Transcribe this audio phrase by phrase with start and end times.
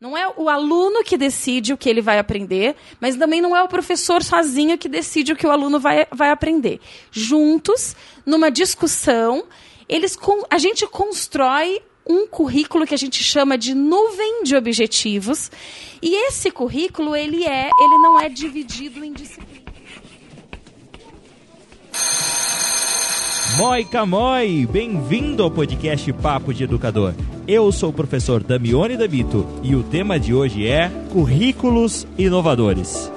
[0.00, 3.64] Não é o aluno que decide o que ele vai aprender, mas também não é
[3.64, 6.80] o professor sozinho que decide o que o aluno vai, vai aprender.
[7.10, 9.44] Juntos, numa discussão,
[9.88, 10.16] eles,
[10.48, 15.50] a gente constrói um currículo que a gente chama de nuvem de objetivos.
[16.00, 19.58] E esse currículo, ele é, ele não é dividido em disciplinas.
[23.56, 27.14] Moi bem-vindo ao podcast Papo de Educador.
[27.48, 33.10] Eu sou o professor Damione Dabito e o tema de hoje é Currículos Inovadores.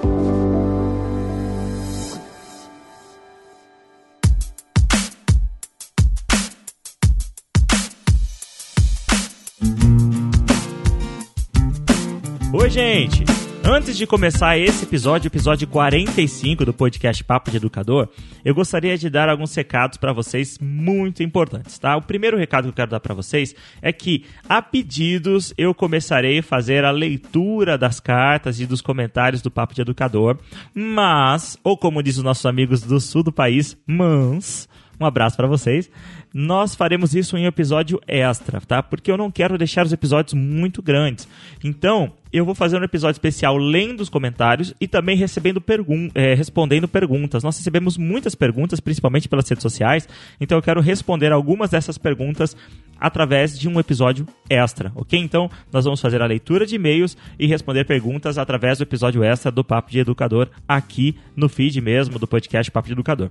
[12.54, 13.21] Oi, gente!
[13.64, 18.08] Antes de começar esse episódio, episódio 45 do podcast Papo de Educador,
[18.44, 21.96] eu gostaria de dar alguns recados para vocês muito importantes, tá?
[21.96, 26.40] O primeiro recado que eu quero dar para vocês é que, a pedidos, eu começarei
[26.40, 30.38] a fazer a leitura das cartas e dos comentários do Papo de Educador,
[30.74, 34.68] mas, ou como diz os nossos amigos do sul do país, mans,
[35.00, 35.88] um abraço para vocês
[36.32, 38.82] nós faremos isso em episódio extra, tá?
[38.82, 41.28] Porque eu não quero deixar os episódios muito grandes.
[41.62, 46.32] Então, eu vou fazer um episódio especial lendo os comentários e também recebendo pergun é,
[46.32, 47.42] respondendo perguntas.
[47.44, 50.08] Nós recebemos muitas perguntas, principalmente pelas redes sociais,
[50.40, 52.56] então eu quero responder algumas dessas perguntas
[52.98, 55.18] através de um episódio extra, ok?
[55.18, 59.50] Então, nós vamos fazer a leitura de e-mails e responder perguntas através do episódio extra
[59.50, 63.30] do Papo de Educador aqui no feed mesmo do podcast Papo de Educador.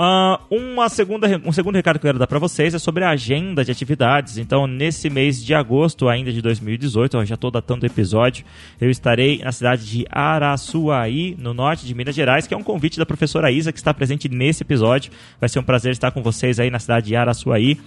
[0.00, 3.10] Uh, uma segunda, um segundo recado que eu quero dar para vocês é sobre a
[3.10, 4.38] agenda de atividades.
[4.38, 8.44] Então, nesse mês de agosto ainda de 2018, eu já estou datando o episódio,
[8.80, 12.98] eu estarei na cidade de Araçuaí, no norte de Minas Gerais, que é um convite
[12.98, 15.12] da professora Isa, que está presente nesse episódio.
[15.38, 17.78] Vai ser um prazer estar com vocês aí na cidade de Araçuaí.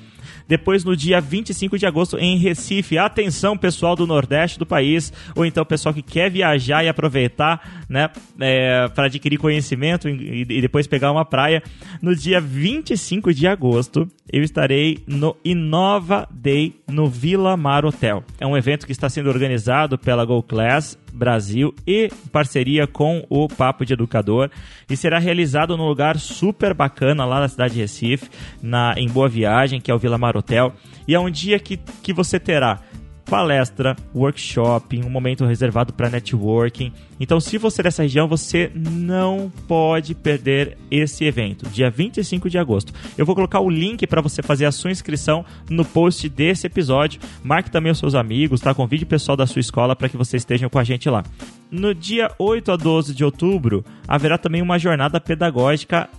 [0.47, 2.97] Depois, no dia 25 de agosto, em Recife.
[2.97, 8.09] Atenção, pessoal do Nordeste do país, ou então pessoal que quer viajar e aproveitar né,
[8.39, 11.63] é, para adquirir conhecimento e, e depois pegar uma praia.
[12.01, 18.23] No dia 25 de agosto, eu estarei no Inova Day no Vila Mar Hotel.
[18.39, 23.47] É um evento que está sendo organizado pela Go Class Brasil e parceria com o
[23.47, 24.51] Papo de Educador
[24.89, 28.29] e será realizado num lugar super bacana lá na cidade de Recife,
[28.61, 30.73] na, em Boa Viagem, que é o Vila Mar Hotel.
[31.07, 32.81] E é um dia que, que você terá
[33.25, 36.91] palestra, workshop, um momento reservado para networking.
[37.19, 42.57] Então, se você é dessa região, você não pode perder esse evento, dia 25 de
[42.57, 42.93] agosto.
[43.17, 47.19] Eu vou colocar o link para você fazer a sua inscrição no post desse episódio.
[47.43, 48.73] Marque também os seus amigos, tá?
[48.73, 51.23] Convide o pessoal da sua escola para que vocês estejam com a gente lá.
[51.71, 56.09] No dia 8 a 12 de outubro, haverá também uma jornada pedagógica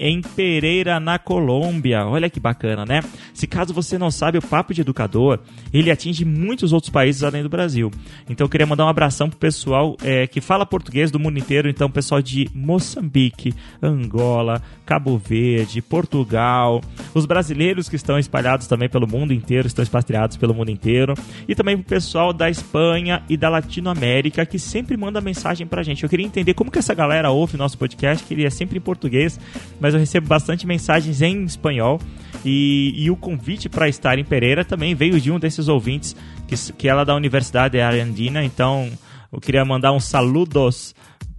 [0.00, 2.06] em Pereira, na Colômbia.
[2.06, 3.02] Olha que bacana, né?
[3.34, 5.40] Se caso você não sabe, o Papo de Educador,
[5.72, 7.90] ele atinge muitos outros países além do Brasil.
[8.28, 11.68] Então eu queria mandar um abração pro pessoal é, que fala português do mundo inteiro.
[11.68, 16.80] Então, pessoal de Moçambique, Angola, Cabo Verde, Portugal,
[17.14, 21.12] os brasileiros que estão espalhados também pelo mundo inteiro, estão expatriados pelo mundo inteiro.
[21.46, 26.02] E também pro pessoal da Espanha e da Latinoamérica que sempre manda mensagem pra gente.
[26.02, 28.80] Eu queria entender como que essa galera ouve nosso podcast, que ele é sempre em
[28.80, 29.38] português,
[29.78, 32.00] mas mas eu recebo bastante mensagens em espanhol.
[32.44, 36.54] E, e o convite para estar em Pereira também veio de um desses ouvintes, que,
[36.72, 38.44] que ela é da Universidade de Arandina.
[38.44, 38.88] Então,
[39.32, 40.94] eu queria mandar uns saludos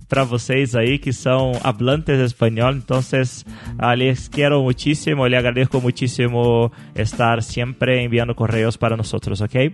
[0.08, 2.74] para vocês aí que são hablantes espanhol.
[2.74, 9.74] Então, uh, les quiero muchísimo, le agradezco muchísimo estar siempre enviando correios para nós, ok?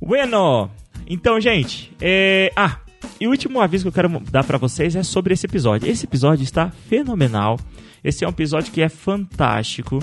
[0.00, 0.70] Bueno,
[1.06, 2.78] então, gente, eh, ah,
[3.20, 5.88] e o último aviso que eu quero dar para vocês é sobre esse episódio.
[5.88, 7.58] Esse episódio está fenomenal.
[8.02, 10.00] Esse é um episódio que é fantástico.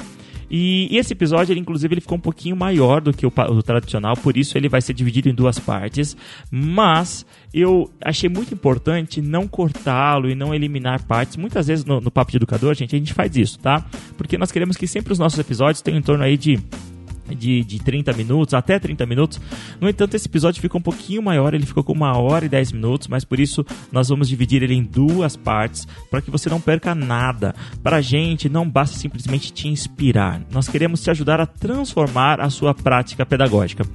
[0.53, 3.63] E, e esse episódio, ele, inclusive, ele ficou um pouquinho maior do que o, o,
[3.63, 6.17] tradicional, por isso ele vai ser dividido em duas partes.
[6.51, 11.37] Mas eu achei muito importante não cortá-lo e não eliminar partes.
[11.37, 13.85] Muitas vezes no, no Papo de Educador, gente, a gente faz isso, tá?
[14.17, 16.59] Porque nós queremos que sempre os nossos episódios tenham em torno aí de
[17.35, 19.39] de, de 30 minutos, até 30 minutos.
[19.79, 22.73] No entanto, esse episódio ficou um pouquinho maior, ele ficou com uma hora e 10
[22.73, 26.61] minutos, mas por isso nós vamos dividir ele em duas partes para que você não
[26.61, 27.53] perca nada.
[27.83, 32.49] Para a gente, não basta simplesmente te inspirar, nós queremos te ajudar a transformar a
[32.49, 33.85] sua prática pedagógica.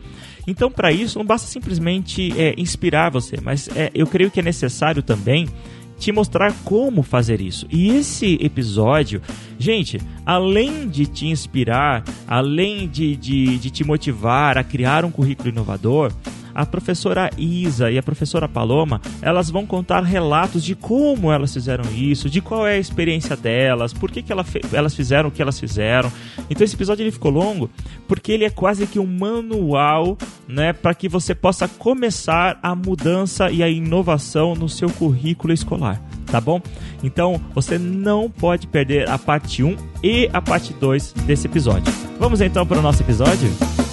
[0.46, 4.42] Então, para isso, não basta simplesmente é, inspirar você, mas é, eu creio que é
[4.42, 5.48] necessário também
[5.98, 7.66] te mostrar como fazer isso.
[7.70, 9.20] E esse episódio,
[9.58, 15.48] gente, além de te inspirar, além de, de, de te motivar a criar um currículo
[15.48, 16.12] inovador,
[16.56, 21.84] a professora Isa e a professora Paloma, elas vão contar relatos de como elas fizeram
[21.94, 25.42] isso, de qual é a experiência delas, por que, que ela elas fizeram o que
[25.42, 26.10] elas fizeram.
[26.48, 27.68] Então esse episódio ele ficou longo
[28.08, 30.16] porque ele é quase que um manual
[30.48, 36.00] né, para que você possa começar a mudança e a inovação no seu currículo escolar,
[36.26, 36.60] tá bom?
[37.02, 41.92] Então, você não pode perder a parte 1 e a parte 2 desse episódio.
[42.18, 43.85] Vamos então para o nosso episódio?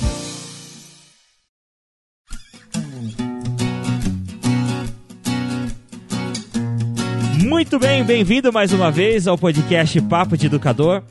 [7.54, 11.04] Muito bem, bem-vindo mais uma vez ao podcast Papo de Educador.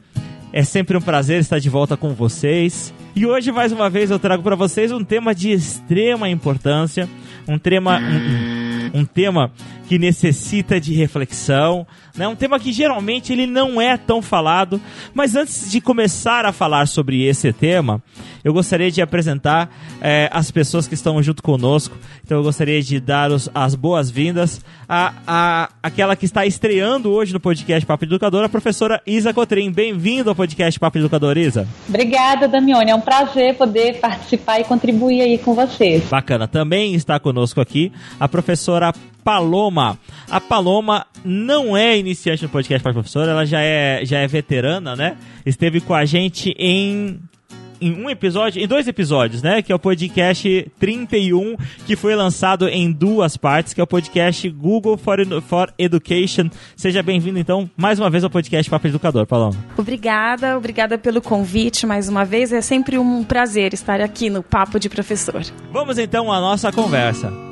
[0.52, 2.92] É sempre um prazer estar de volta com vocês.
[3.14, 7.08] E hoje, mais uma vez, eu trago para vocês um tema de extrema importância,
[7.46, 9.52] um tema, um, um tema
[9.88, 11.86] que necessita de reflexão,
[12.16, 12.28] né?
[12.28, 14.80] Um tema que geralmente ele não é tão falado,
[15.14, 18.02] mas antes de começar a falar sobre esse tema,
[18.44, 19.70] eu gostaria de apresentar
[20.00, 21.96] é, as pessoas que estão junto conosco.
[22.24, 27.32] Então eu gostaria de dar os, as boas-vindas a, a aquela que está estreando hoje
[27.32, 29.70] no podcast Papo Educador, a professora Isa Cotrim.
[29.70, 31.66] Bem-vindo ao podcast Papo Educador, Isa.
[31.88, 32.90] Obrigada, Damione.
[32.90, 36.04] É um prazer poder participar e contribuir aí com vocês.
[36.04, 36.46] Bacana.
[36.46, 38.92] Também está conosco aqui a professora
[39.24, 39.98] Paloma.
[40.30, 44.96] A Paloma não é iniciante no podcast para professora, ela já é, já é veterana,
[44.96, 45.16] né?
[45.44, 47.20] Esteve com a gente em
[47.82, 49.60] em um episódio, em dois episódios, né?
[49.60, 54.48] Que é o podcast 31, que foi lançado em duas partes, que é o podcast
[54.50, 56.48] Google for, for Education.
[56.76, 59.56] Seja bem-vindo, então, mais uma vez ao podcast Papo Educador, Paloma.
[59.76, 62.52] Obrigada, obrigada pelo convite mais uma vez.
[62.52, 65.42] É sempre um prazer estar aqui no Papo de Professor.
[65.72, 67.51] Vamos então à nossa conversa.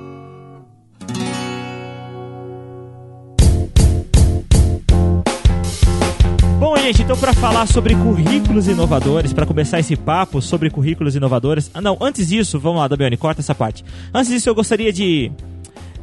[6.61, 11.71] Bom, gente, então para falar sobre currículos inovadores, para começar esse papo sobre currículos inovadores.
[11.73, 13.83] Ah, não, antes disso, vamos lá, Dabione, corta essa parte.
[14.13, 15.33] Antes disso, eu gostaria de.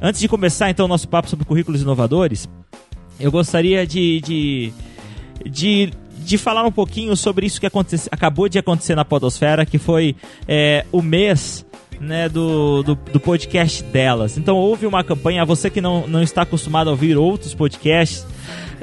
[0.01, 2.49] Antes de começar então o nosso papo sobre currículos inovadores,
[3.19, 4.19] eu gostaria de.
[4.21, 4.73] de,
[5.45, 7.67] de de falar um pouquinho sobre isso que
[8.11, 10.15] acabou de acontecer na Podosfera, que foi
[10.45, 11.65] é, o mês
[12.01, 14.37] né, do, do, do, podcast delas.
[14.37, 18.25] Então houve uma campanha, você que não, não está acostumado a ouvir outros podcasts,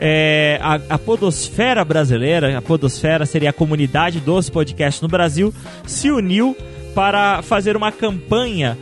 [0.06, 5.52] é, a, a Podosfera brasileira, a Podosfera seria a comunidade dos podcasts no Brasil,
[5.86, 6.54] se uniu
[6.94, 8.76] para fazer uma campanha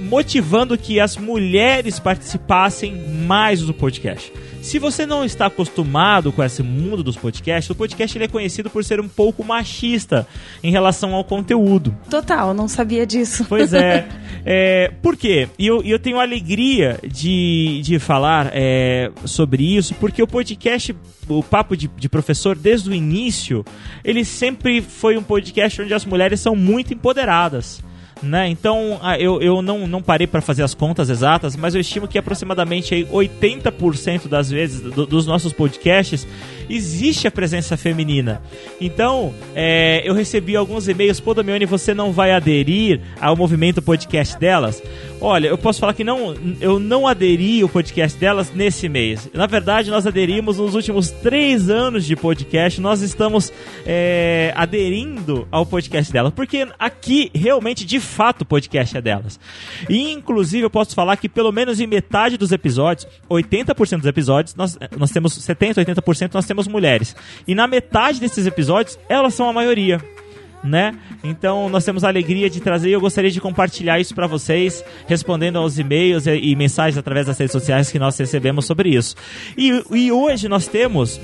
[0.00, 2.94] motivando que as mulheres participassem
[3.26, 4.32] mais do podcast.
[4.62, 8.68] Se você não está acostumado com esse mundo dos podcasts, o podcast ele é conhecido
[8.68, 10.26] por ser um pouco machista
[10.62, 11.96] em relação ao conteúdo.
[12.10, 13.46] Total, não sabia disso.
[13.48, 14.06] Pois é.
[14.44, 15.48] é por quê?
[15.58, 20.94] E eu, eu tenho alegria de, de falar é, sobre isso, porque o podcast,
[21.26, 23.64] o Papo de, de Professor, desde o início,
[24.04, 27.82] ele sempre foi um podcast onde as mulheres são muito empoderadas.
[28.22, 28.48] Né?
[28.48, 32.18] Então, eu, eu não, não parei para fazer as contas exatas, mas eu estimo que
[32.18, 36.26] aproximadamente aí 80% das vezes do, dos nossos podcasts
[36.70, 38.40] existe a presença feminina.
[38.80, 44.38] Então, é, eu recebi alguns e-mails, pô, Damione, você não vai aderir ao movimento podcast
[44.38, 44.82] delas?
[45.20, 49.28] Olha, eu posso falar que não, eu não aderi ao podcast delas nesse mês.
[49.34, 53.52] Na verdade, nós aderimos nos últimos três anos de podcast, nós estamos
[53.84, 59.38] é, aderindo ao podcast delas, porque aqui realmente, de fato, o podcast é delas.
[59.90, 64.54] E, inclusive, eu posso falar que pelo menos em metade dos episódios, 80% dos episódios,
[64.54, 67.16] nós, nós temos 70%, 80% nós temos temos mulheres.
[67.46, 70.00] E na metade desses episódios, elas são a maioria.
[70.62, 70.94] Né?
[71.24, 74.84] Então nós temos a alegria de trazer e eu gostaria de compartilhar isso para vocês,
[75.06, 79.16] respondendo aos e-mails e, e, mensagens através das redes sociais que nós recebemos sobre isso.
[79.56, 81.18] E, e hoje nós temos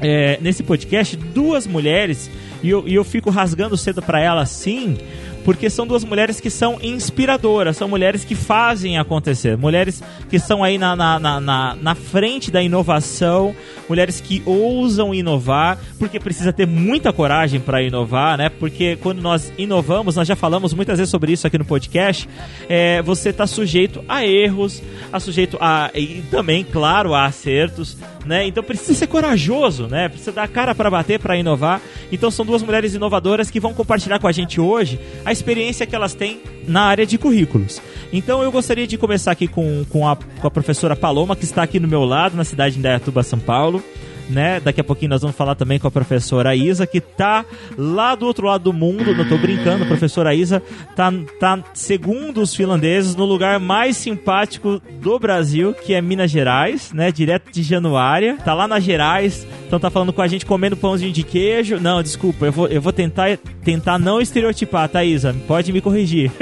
[0.00, 2.30] é, nesse podcast duas mulheres
[2.62, 4.96] e eu, e eu fico rasgando cedo para elas sim,
[5.44, 10.62] porque são duas mulheres que são inspiradoras, são mulheres que fazem acontecer, mulheres que estão
[10.62, 13.54] aí na, na, na, na, frente da inovação,
[13.88, 18.48] mulheres que ousam inovar, porque precisa ter muita coragem para inovar, né?
[18.48, 22.28] Porque quando nós inovamos, nós já falamos muitas vezes sobre isso aqui no podcast,
[22.68, 24.82] é, você está sujeito a erros,
[25.12, 28.46] a sujeito a e também, claro, a acertos, né?
[28.46, 30.08] Então precisa ser corajoso, né?
[30.08, 31.80] Precisa dar cara para bater para inovar.
[32.12, 35.94] Então são duas mulheres inovadoras que vão compartilhar com a gente hoje a experiência que
[35.94, 37.80] elas têm na área de currículos.
[38.12, 41.62] Então eu gostaria de começar aqui com, com, a, com a professora Paloma, que está
[41.62, 43.82] aqui no meu lado, na cidade de Indaiatuba, São Paulo
[44.30, 44.60] né?
[44.60, 47.44] Daqui a pouquinho nós vamos falar também com a professora Isa, que tá
[47.76, 49.14] lá do outro lado do mundo.
[49.14, 50.62] Não tô brincando, a professora Isa
[50.94, 56.92] tá, tá segundo os finlandeses no lugar mais simpático do Brasil, que é Minas Gerais,
[56.92, 57.10] né?
[57.10, 58.36] Direto de Januária.
[58.44, 61.78] Tá lá nas Gerais, então tá falando com a gente comendo pãozinho de queijo.
[61.80, 65.34] Não, desculpa, eu vou, eu vou tentar, tentar não estereotipar, tá, Isa?
[65.46, 66.30] Pode me corrigir.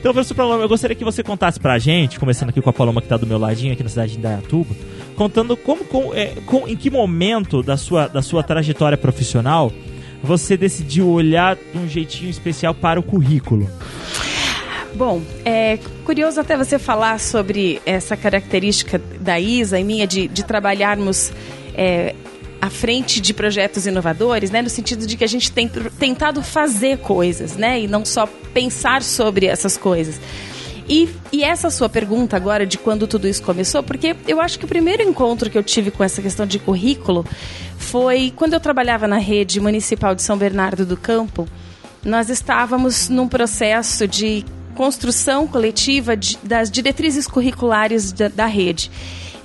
[0.00, 3.02] Então, professor Paloma, eu gostaria que você contasse pra gente, começando aqui com a Paloma
[3.02, 4.72] que tá do meu ladinho aqui na cidade de Indaiatuba,
[5.18, 9.72] contando como, com, é, com, em que momento da sua, da sua trajetória profissional
[10.22, 13.68] você decidiu olhar de um jeitinho especial para o currículo?
[14.94, 20.44] Bom, é curioso até você falar sobre essa característica da Isa e minha de, de
[20.44, 21.32] trabalharmos
[21.74, 22.14] é,
[22.60, 26.98] à frente de projetos inovadores, né, no sentido de que a gente tem tentado fazer
[26.98, 30.20] coisas, né, e não só pensar sobre essas coisas.
[30.88, 34.64] E, e, essa sua pergunta agora de quando tudo isso começou, porque eu acho que
[34.64, 37.26] o primeiro encontro que eu tive com essa questão de currículo
[37.76, 41.46] foi quando eu trabalhava na rede municipal de São Bernardo do Campo.
[42.02, 48.90] Nós estávamos num processo de construção coletiva de, das diretrizes curriculares da, da rede.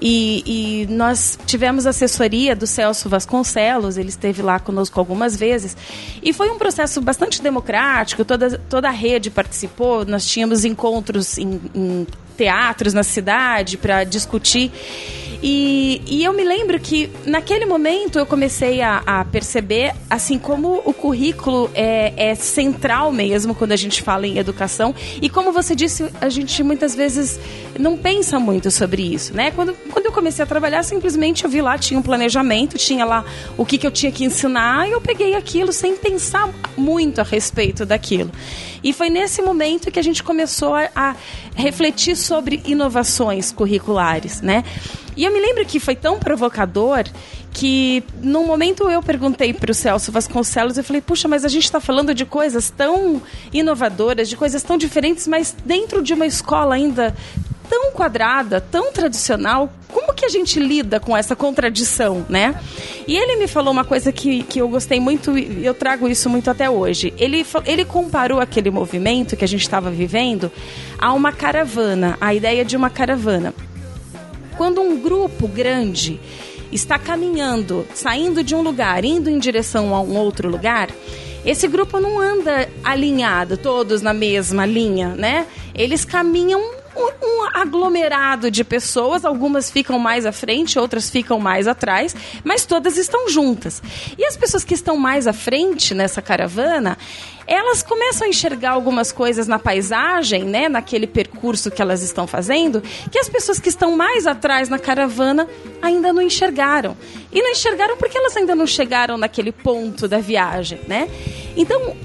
[0.06, 5.78] E, e, nós tivemos assessoria do Celso Vasconcelos, ele esteve lá conosco algumas vezes.
[6.22, 11.62] E foi um processo bastante democrático, toda, toda a rede participou, nós tínhamos encontros em,
[11.74, 14.74] em teatros na cidade para discutir.
[15.46, 20.82] E, e, eu me lembro que naquele momento eu comecei a, a perceber, assim, como
[20.86, 24.96] o currículo é, é, central mesmo quando a gente fala em educação.
[25.22, 27.38] E como você disse, a gente muitas vezes
[27.78, 29.52] não pensa muito sobre isso, né?
[29.52, 33.26] Quando, quando eu comecei a trabalhar, simplesmente eu vi lá, tinha um planejamento, tinha lá
[33.58, 37.24] o que, que eu tinha que ensinar, e eu peguei aquilo sem pensar muito a
[37.24, 38.32] respeito daquilo.
[38.84, 41.16] E foi nesse momento que a gente começou a, a
[41.56, 44.64] refletir sobre inovações curriculares, né?
[45.16, 47.06] E eu me lembro que foi tão provocador
[47.54, 51.66] que num momento eu perguntei para o Celso Vasconcelos, eu falei, puxa, mas a gente
[51.66, 53.22] está falando de coisas tão
[53.54, 57.16] inovadoras, de coisas tão diferentes, mas dentro de uma escola ainda
[57.70, 59.72] tão quadrada, tão tradicional,
[60.04, 62.60] como que a gente lida com essa contradição, né?
[63.08, 66.30] E ele me falou uma coisa que, que eu gostei muito e eu trago isso
[66.30, 67.14] muito até hoje.
[67.18, 70.52] Ele, ele comparou aquele movimento que a gente estava vivendo
[71.00, 73.54] a uma caravana, a ideia de uma caravana.
[74.58, 76.20] Quando um grupo grande
[76.70, 80.90] está caminhando, saindo de um lugar, indo em direção a um outro lugar,
[81.46, 85.48] esse grupo não anda alinhado, todos na mesma linha, né?
[85.74, 92.16] Eles caminham um, aglomerado de pessoas, algumas ficam mais à frente, outras ficam mais atrás,
[92.44, 93.82] mas todas estão juntas.
[94.18, 96.98] E as pessoas que estão mais à frente nessa caravana,
[97.46, 102.82] elas começam a enxergar algumas coisas na paisagem, né, naquele percurso que elas estão fazendo,
[103.12, 105.48] que as pessoas que estão mais atrás na caravana
[105.82, 106.98] ainda não enxergaram.
[107.32, 111.10] E não enxergaram porque elas ainda não chegaram naquele ponto da viagem, né?
[111.56, 111.96] Então,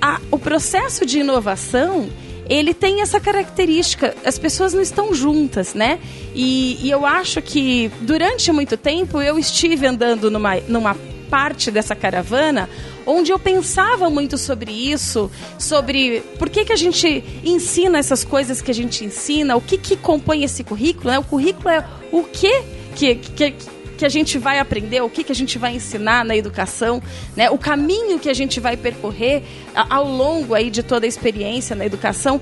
[0.00, 2.08] a, o processo de inovação
[2.50, 6.00] ele tem essa característica, as pessoas não estão juntas, né?
[6.34, 10.96] E, e eu acho que durante muito tempo eu estive andando numa, numa
[11.30, 12.68] parte dessa caravana
[13.06, 18.60] onde eu pensava muito sobre isso, sobre por que, que a gente ensina essas coisas
[18.60, 21.20] que a gente ensina, o que, que compõe esse currículo, né?
[21.20, 22.62] O currículo é o que,
[22.96, 23.54] que, que
[24.00, 27.02] que a gente vai aprender, o que, que a gente vai ensinar na educação,
[27.36, 27.50] né?
[27.50, 29.42] o caminho que a gente vai percorrer
[29.74, 32.40] ao longo aí de toda a experiência na educação.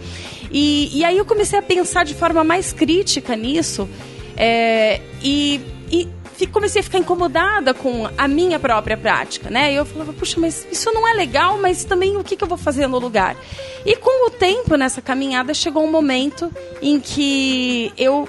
[0.53, 3.89] E, e aí eu comecei a pensar de forma mais crítica nisso
[4.37, 5.61] é, e,
[5.91, 9.73] e comecei a ficar incomodada com a minha própria prática, né?
[9.73, 12.49] E eu falava, puxa, mas isso não é legal, mas também o que, que eu
[12.49, 13.37] vou fazer no lugar?
[13.85, 18.29] E com o tempo nessa caminhada chegou um momento em que eu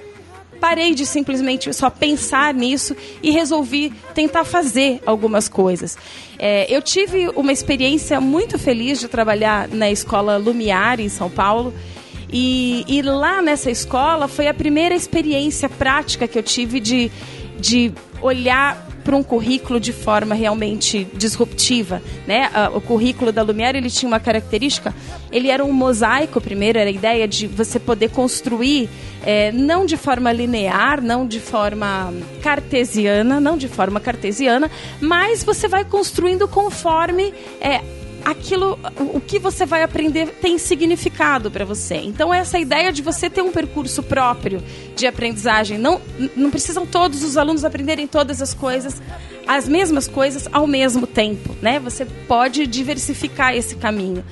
[0.60, 5.98] parei de simplesmente só pensar nisso e resolvi tentar fazer algumas coisas.
[6.38, 11.74] É, eu tive uma experiência muito feliz de trabalhar na escola Lumiar, em São Paulo.
[12.32, 17.12] E, e lá nessa escola foi a primeira experiência prática que eu tive de,
[17.60, 22.48] de olhar para um currículo de forma realmente disruptiva, né?
[22.76, 24.94] O currículo da Lumière ele tinha uma característica,
[25.32, 28.88] ele era um mosaico primeiro, era a ideia de você poder construir
[29.26, 32.14] é, não de forma linear, não de forma
[32.44, 34.70] cartesiana, não de forma cartesiana,
[35.02, 37.82] mas você vai construindo conforme é,
[38.24, 41.96] aquilo, o que você vai aprender tem significado para você.
[41.96, 44.64] Então essa ideia de você ter um percurso próprio
[44.96, 46.02] de aprendizagem, não,
[46.36, 49.02] não precisam todos os alunos aprenderem todas as coisas,
[49.48, 51.80] as mesmas coisas ao mesmo tempo, né?
[51.80, 54.24] Você pode diversificar esse caminho.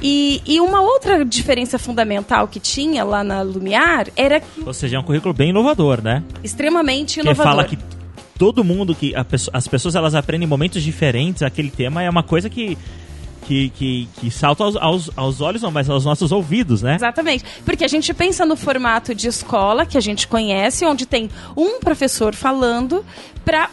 [0.00, 4.62] E, e, uma outra diferença fundamental que tinha lá na Lumiar era que.
[4.64, 6.22] Ou seja, é um currículo bem inovador, né?
[6.44, 7.44] Extremamente inovador.
[7.44, 7.78] Que fala que
[8.38, 9.12] todo mundo, que
[9.52, 12.78] as pessoas elas aprendem em momentos diferentes aquele tema, é uma coisa que
[13.46, 16.96] que, que, que salta aos, aos, aos olhos, não, mas aos nossos ouvidos, né?
[16.96, 17.44] Exatamente.
[17.64, 21.80] Porque a gente pensa no formato de escola que a gente conhece, onde tem um
[21.80, 23.04] professor falando
[23.44, 23.70] para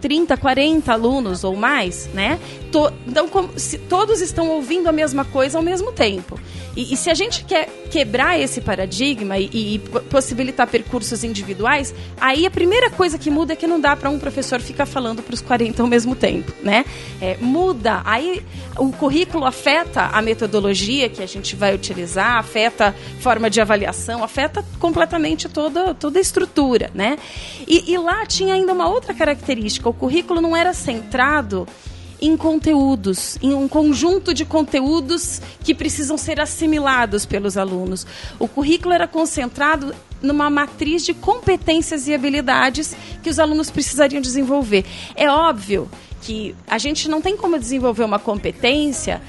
[0.00, 2.38] 30, 40 alunos ou mais, né?
[2.72, 6.38] To, então, como, se, todos estão ouvindo a mesma coisa ao mesmo tempo.
[6.76, 9.78] E, e se a gente quer quebrar esse paradigma e, e,
[10.10, 14.18] possibilitar percursos individuais, aí a primeira coisa que muda é que não dá para um
[14.18, 16.84] professor ficar falando para os 40 ao mesmo tempo, né?
[17.20, 18.44] É, muda, aí
[18.76, 24.64] o currículo afeta a metodologia que a gente vai utilizar, afeta forma de avaliação, afeta
[24.78, 27.18] completamente toda, toda a estrutura, né?
[27.66, 31.66] E, e lá tinha ainda uma outra característica, o currículo não era centrado
[32.20, 38.06] em conteúdos, em um conjunto de conteúdos que precisam ser assimilados pelos alunos.
[38.38, 44.84] O currículo era concentrado numa matriz de competências e habilidades que os alunos precisariam desenvolver.
[45.14, 45.88] É óbvio
[46.20, 49.20] que a gente não tem como desenvolver uma competência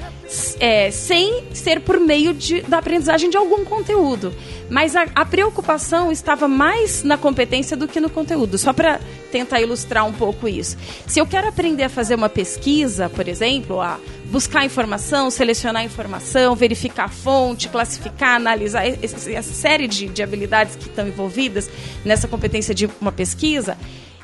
[0.59, 4.33] é, sem ser por meio de, da aprendizagem de algum conteúdo.
[4.69, 8.57] Mas a, a preocupação estava mais na competência do que no conteúdo.
[8.57, 8.99] Só para
[9.31, 10.77] tentar ilustrar um pouco isso.
[11.07, 16.55] Se eu quero aprender a fazer uma pesquisa, por exemplo, a buscar informação, selecionar informação,
[16.55, 21.69] verificar a fonte, classificar, analisar, essa série de, de habilidades que estão envolvidas
[22.05, 23.77] nessa competência de uma pesquisa,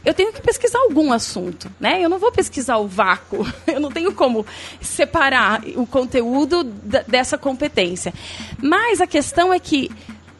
[0.05, 1.99] eu tenho que pesquisar algum assunto, né?
[2.01, 4.45] Eu não vou pesquisar o vácuo, eu não tenho como
[4.79, 6.63] separar o conteúdo
[7.07, 8.13] dessa competência.
[8.61, 9.89] Mas a questão é que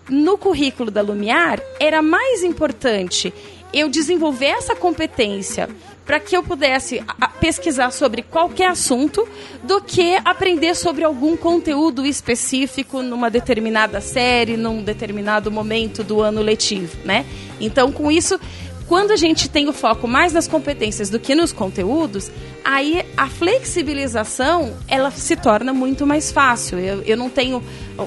[0.08, 3.34] no currículo da Lumiar era mais importante
[3.74, 5.68] eu desenvolver essa competência
[6.06, 7.04] para que eu pudesse
[7.42, 9.28] pesquisar sobre qualquer assunto
[9.64, 16.42] do que aprender sobre algum conteúdo específico numa determinada série, num determinado momento do ano
[16.42, 17.26] letivo, né?
[17.60, 18.40] Então, com isso,
[18.88, 22.32] quando a gente tem o foco mais nas competências do que nos conteúdos,
[22.64, 26.78] aí a flexibilização ela se torna muito mais fácil.
[26.80, 27.64] Eu, eu não tenho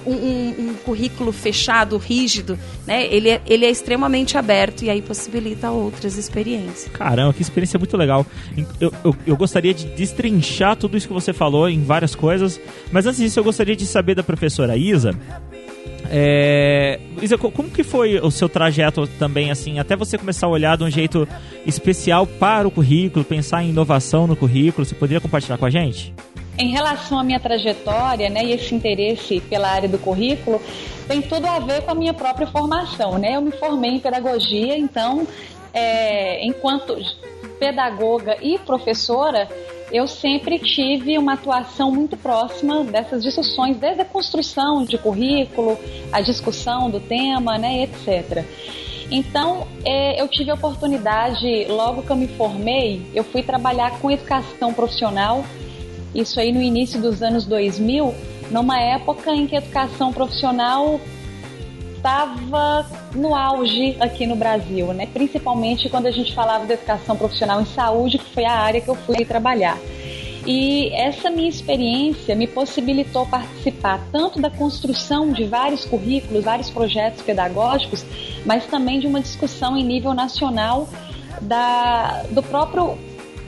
[0.06, 3.06] um, um, um, currículo fechado, rígido, né?
[3.06, 6.90] Ele é, ele é extremamente aberto e aí possibilita outras experiências.
[6.92, 8.24] Caramba, que experiência muito legal.
[8.80, 12.60] Eu, eu, eu gostaria de destrinchar tudo isso que você falou em várias coisas,
[12.92, 15.12] mas antes disso eu gostaria de saber da professora Isa
[16.10, 17.00] é...
[17.20, 20.84] Isa, como que foi o seu trajeto também, assim, até você começar a olhar de
[20.84, 21.26] um jeito
[21.66, 24.84] especial para o currículo, pensar em inovação no currículo?
[24.84, 26.14] Você poderia compartilhar com a gente?
[26.58, 30.60] Em relação à minha trajetória, né, e esse interesse pela área do currículo,
[31.06, 33.36] tem tudo a ver com a minha própria formação, né?
[33.36, 35.26] Eu me formei em pedagogia, então,
[35.72, 36.96] é, enquanto
[37.58, 39.48] pedagoga e professora,
[39.90, 45.78] eu sempre tive uma atuação muito próxima dessas discussões, desde a construção de currículo,
[46.12, 48.44] a discussão do tema, né, etc.
[49.10, 54.10] Então, é, eu tive a oportunidade, logo que eu me formei, eu fui trabalhar com
[54.10, 55.44] educação profissional,
[56.14, 58.14] isso aí no início dos anos 2000,
[58.50, 61.00] numa época em que a educação profissional
[61.98, 65.06] estava no auge aqui no Brasil, né?
[65.12, 68.88] principalmente quando a gente falava de educação profissional em saúde, que foi a área que
[68.88, 69.76] eu fui trabalhar.
[70.46, 77.22] E essa minha experiência me possibilitou participar tanto da construção de vários currículos, vários projetos
[77.22, 78.04] pedagógicos,
[78.46, 80.88] mas também de uma discussão em nível nacional
[81.42, 82.96] da, do próprio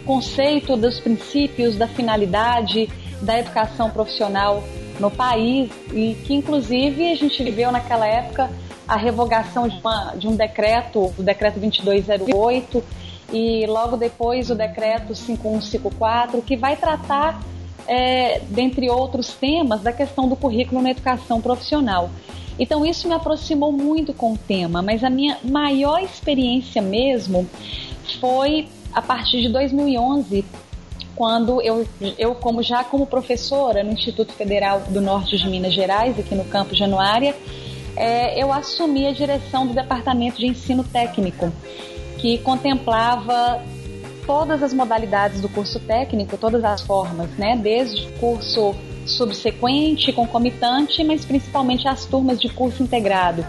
[0.04, 2.88] conceito, dos princípios, da finalidade
[3.22, 4.62] da educação profissional
[5.00, 8.50] no país e que inclusive a gente viveu naquela época
[8.86, 12.84] a revogação de, uma, de um decreto, o decreto 2208
[13.32, 17.40] e logo depois o decreto 5154 que vai tratar
[17.88, 22.10] é, dentre outros temas da questão do currículo na educação profissional.
[22.58, 27.48] Então isso me aproximou muito com o tema, mas a minha maior experiência mesmo
[28.20, 30.44] foi a partir de 2011
[31.20, 36.18] quando eu, eu como já como professora no Instituto Federal do Norte de Minas Gerais,
[36.18, 37.37] aqui no Campo Januária,
[37.94, 41.52] é, eu assumi a direção do Departamento de Ensino Técnico,
[42.16, 43.62] que contemplava
[44.26, 47.54] todas as modalidades do curso técnico, todas as formas, né?
[47.54, 53.44] Desde curso subsequente, concomitante, mas principalmente as turmas de curso integrado.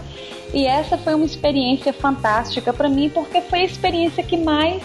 [0.52, 4.82] E essa foi uma experiência fantástica para mim, porque foi a experiência que mais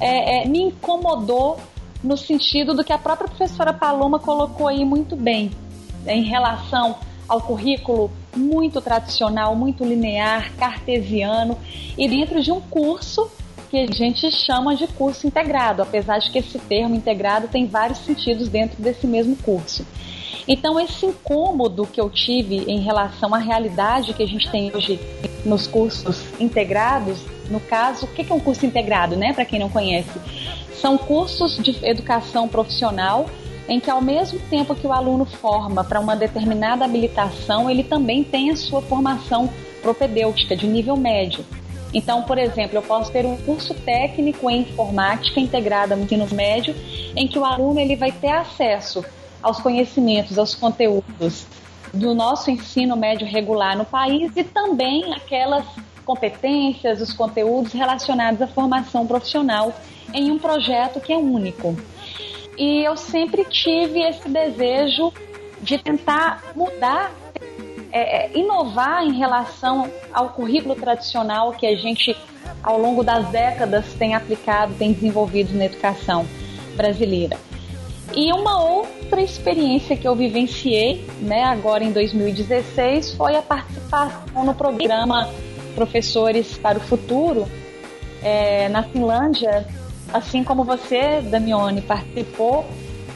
[0.00, 1.58] é, é, me incomodou
[2.04, 5.50] no sentido do que a própria professora Paloma colocou aí muito bem,
[6.04, 11.56] né, em relação ao currículo muito tradicional, muito linear, cartesiano,
[11.96, 13.30] e dentro de um curso
[13.70, 17.98] que a gente chama de curso integrado, apesar de que esse termo integrado tem vários
[18.00, 19.84] sentidos dentro desse mesmo curso.
[20.46, 25.00] Então, esse incômodo que eu tive em relação à realidade que a gente tem hoje
[25.44, 27.18] nos cursos integrados,
[27.50, 30.12] no caso, o que é um curso integrado, né, para quem não conhece?
[30.84, 33.24] São cursos de educação profissional
[33.66, 38.22] em que, ao mesmo tempo que o aluno forma para uma determinada habilitação, ele também
[38.22, 39.48] tem a sua formação
[39.80, 41.42] propedêutica de nível médio.
[41.94, 46.76] Então, por exemplo, eu posso ter um curso técnico em informática integrada no ensino médio,
[47.16, 49.02] em que o aluno ele vai ter acesso
[49.42, 51.46] aos conhecimentos, aos conteúdos
[51.94, 55.64] do nosso ensino médio regular no país e também aquelas
[56.04, 59.72] competências, os conteúdos relacionados à formação profissional
[60.12, 61.76] em um projeto que é único.
[62.56, 65.12] E eu sempre tive esse desejo
[65.60, 67.10] de tentar mudar
[67.90, 72.16] é, é, inovar em relação ao currículo tradicional que a gente,
[72.60, 76.26] ao longo das décadas, tem aplicado, tem desenvolvido na educação
[76.76, 77.38] brasileira.
[78.12, 84.54] E uma outra experiência que eu vivenciei, né, agora em 2016, foi a participação no
[84.54, 85.28] programa
[85.74, 87.46] Professores para o Futuro,
[88.22, 89.66] é, na Finlândia.
[90.12, 92.64] Assim como você, Damione, participou,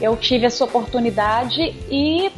[0.01, 2.31] eu tive essa oportunidade e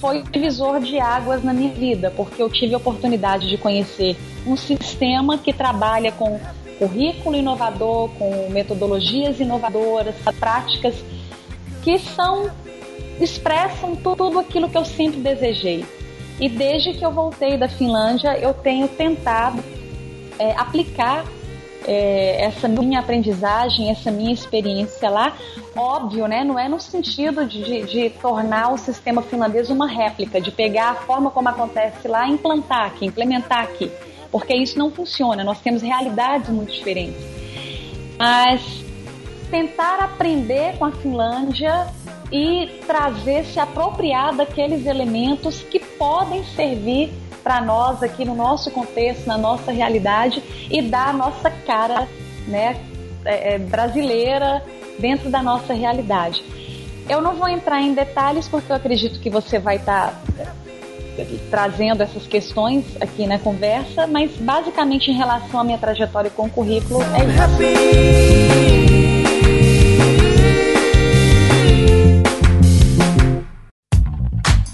[0.00, 4.16] foi o divisor de águas na minha vida, porque eu tive a oportunidade de conhecer
[4.46, 6.40] um sistema que trabalha com
[6.78, 10.94] currículo inovador, com metodologias inovadoras, práticas
[11.82, 12.50] que são
[13.20, 15.84] expressam tudo aquilo que eu sempre desejei.
[16.40, 19.62] E desde que eu voltei da Finlândia, eu tenho tentado
[20.38, 21.24] é, aplicar
[21.86, 25.36] é, essa minha aprendizagem, essa minha experiência lá,
[25.76, 26.44] óbvio, né?
[26.44, 30.90] Não é no sentido de, de, de, tornar o sistema finlandês uma réplica, de pegar
[30.90, 33.90] a forma como acontece lá e implantar aqui, implementar aqui.
[34.30, 37.20] Porque isso não funciona, nós temos realidades muito diferentes.
[38.18, 38.82] Mas
[39.50, 41.86] tentar aprender com a Finlândia
[42.32, 47.12] e trazer, se apropriar daqueles elementos que podem servir
[47.44, 52.08] para nós aqui no nosso contexto, na nossa realidade e dar a nossa cara
[52.48, 52.80] né,
[53.24, 54.64] é, é, brasileira
[54.98, 56.42] dentro da nossa realidade.
[57.08, 60.54] Eu não vou entrar em detalhes porque eu acredito que você vai estar tá
[61.18, 66.46] é, trazendo essas questões aqui na conversa, mas basicamente em relação à minha trajetória com
[66.46, 67.24] o currículo é
[68.86, 68.91] isso.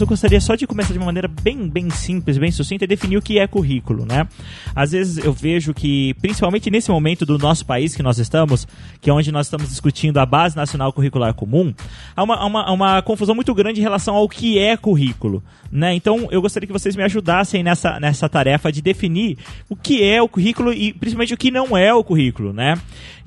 [0.01, 3.17] Eu gostaria só de começar de uma maneira bem, bem simples, bem sucinta e definir
[3.17, 4.27] o que é currículo, né?
[4.75, 8.67] Às vezes eu vejo que, principalmente nesse momento do nosso país que nós estamos,
[9.01, 11.75] que é onde nós estamos discutindo a Base Nacional Curricular Comum,
[12.15, 15.95] há uma, uma, uma confusão muito grande em relação ao que é currículo, né?
[15.95, 20.23] Então eu gostaria que vocês me ajudassem nessa, nessa tarefa de definir o que é
[20.23, 22.75] o currículo e principalmente o que não é o currículo, né?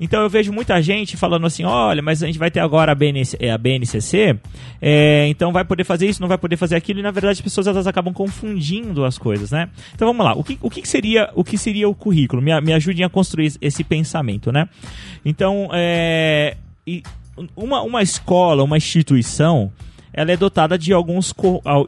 [0.00, 2.94] Então eu vejo muita gente falando assim, olha, mas a gente vai ter agora a,
[2.94, 4.36] BNC, a BNCC,
[4.80, 7.40] é, então vai poder fazer isso, não vai poder fazer aquilo e na verdade as
[7.40, 9.68] pessoas elas acabam confundindo as coisas, né?
[9.94, 12.40] Então vamos lá, o que, o que seria o que seria o currículo?
[12.40, 14.68] Me, me ajudem a construir esse pensamento, né?
[15.24, 16.56] Então, é,
[17.56, 19.72] uma, uma escola, uma instituição,
[20.12, 21.34] ela é dotada de alguns,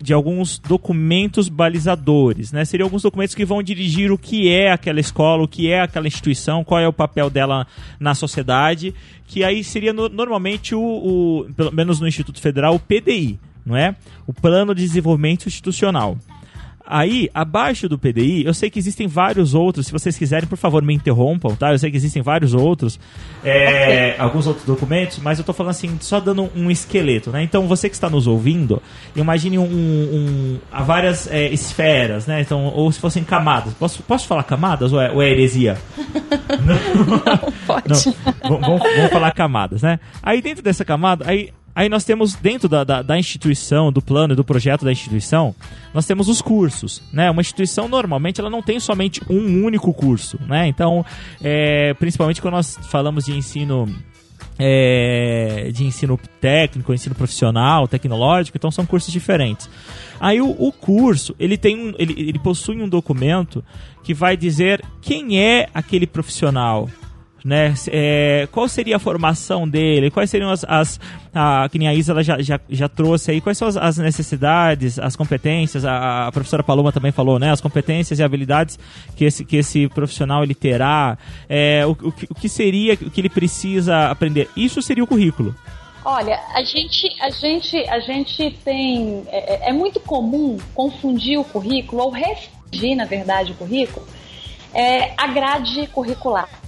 [0.02, 2.64] de alguns documentos balizadores, né?
[2.64, 6.08] Seriam alguns documentos que vão dirigir o que é aquela escola, o que é aquela
[6.08, 7.64] instituição, qual é o papel dela
[8.00, 8.92] na sociedade,
[9.28, 13.76] que aí seria no, normalmente o, o, pelo menos no Instituto Federal, o PDI, não
[13.76, 13.94] é?
[14.26, 16.18] O Plano de Desenvolvimento Institucional.
[16.86, 19.86] Aí, abaixo do PDI, eu sei que existem vários outros.
[19.86, 21.72] Se vocês quiserem, por favor, me interrompam, tá?
[21.72, 23.00] Eu sei que existem vários outros,
[23.42, 27.42] é, alguns outros documentos, mas eu tô falando assim, só dando um esqueleto, né?
[27.42, 28.82] Então, você que está nos ouvindo,
[29.16, 32.42] imagine um, um há várias é, esferas, né?
[32.42, 33.72] Então, ou se fossem camadas.
[33.72, 35.78] Posso, posso falar camadas ou é, ou é heresia?
[36.66, 37.88] Não, Não pode.
[37.88, 38.60] Não.
[38.60, 39.98] Vamos, vamos falar camadas, né?
[40.22, 44.32] Aí, dentro dessa camada, aí Aí nós temos dentro da, da, da, instituição, do plano
[44.32, 45.54] e do projeto da instituição,
[45.92, 47.30] nós temos os cursos, né?
[47.30, 50.68] Uma instituição normalmente ela não tem somente um único curso, né?
[50.68, 51.04] Então,
[51.42, 53.88] é, principalmente quando nós falamos de ensino
[54.58, 59.68] é, de ensino técnico, ensino profissional, tecnológico, então são cursos diferentes.
[60.20, 63.64] Aí o, o curso ele tem um, ele, ele possui um documento
[64.02, 66.88] que vai dizer quem é aquele profissional,
[67.44, 67.74] né?
[67.88, 70.10] É, qual seria a formação dele?
[70.10, 70.98] Quais seriam as, as
[71.34, 74.98] a, que nem a Isa já, já, já trouxe aí, quais são as, as necessidades,
[74.98, 77.50] as competências, a, a, professora Paloma também falou, né?
[77.50, 78.78] As competências e habilidades
[79.14, 83.20] que esse, que esse profissional ele terá, é, o, o, o que seria, o que
[83.20, 84.48] ele precisa aprender.
[84.56, 85.54] Isso seria o currículo.
[86.02, 89.22] Olha, a gente, a gente, a gente tem.
[89.28, 94.06] É, é, muito comum confundir o currículo, ou restringir, na verdade, o currículo,
[94.72, 96.63] é, a grade curricular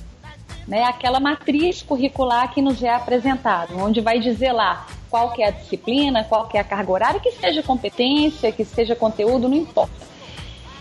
[0.67, 5.49] né, aquela matriz curricular que nos é apresentada, onde vai dizer lá qual que é
[5.49, 9.57] a disciplina, qual que é a carga horária, que seja competência, que seja conteúdo, não
[9.57, 10.07] importa.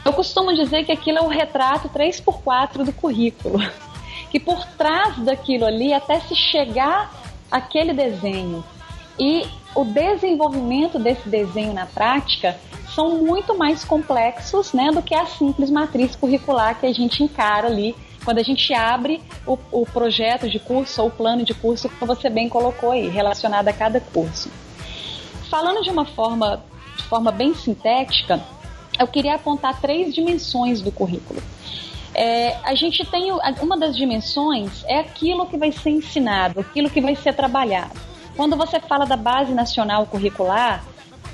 [0.04, 3.60] Eu costumo dizer que aquilo é o retrato 3x4 do currículo,
[4.32, 7.12] que por trás daquilo ali, até se chegar
[7.52, 8.64] aquele desenho
[9.20, 12.58] e o desenvolvimento desse desenho na prática
[12.94, 17.68] são muito mais complexos né, do que a simples matriz curricular que a gente encara
[17.68, 17.96] ali
[18.26, 22.04] quando a gente abre o, o projeto de curso ou o plano de curso que
[22.04, 24.52] você bem colocou aí, relacionado a cada curso.
[25.50, 26.64] Falando de uma forma,
[26.98, 28.42] de forma bem sintética,
[29.00, 31.42] eu queria apontar três dimensões do currículo.
[32.16, 37.02] É, a gente tem uma das dimensões é aquilo que vai ser ensinado, aquilo que
[37.02, 37.94] vai ser trabalhado.
[38.36, 40.84] Quando você fala da base nacional curricular,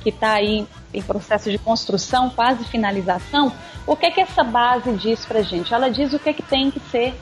[0.01, 3.51] que está aí em processo de construção, quase finalização,
[3.85, 5.73] o que é que essa base diz para gente?
[5.73, 7.13] Ela diz o que é que tem que ser,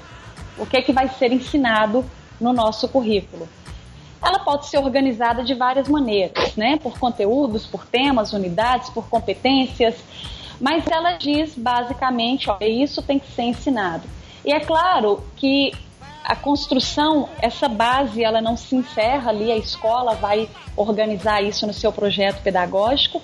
[0.57, 2.05] o que é que vai ser ensinado
[2.39, 3.47] no nosso currículo.
[4.21, 6.77] Ela pode ser organizada de várias maneiras, né?
[6.77, 9.95] Por conteúdos, por temas, unidades, por competências,
[10.59, 14.03] mas ela diz basicamente, ó, isso tem que ser ensinado.
[14.43, 15.71] E é claro que
[16.23, 21.73] a construção, essa base, ela não se encerra ali, a escola vai organizar isso no
[21.73, 23.21] seu projeto pedagógico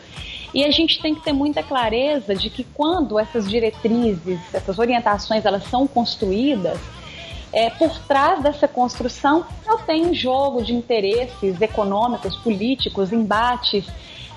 [0.54, 5.46] e a gente tem que ter muita clareza de que quando essas diretrizes, essas orientações,
[5.46, 6.80] elas são construídas,
[7.52, 13.86] é, por trás dessa construção eu tenho um jogo de interesses econômicos, políticos, embates.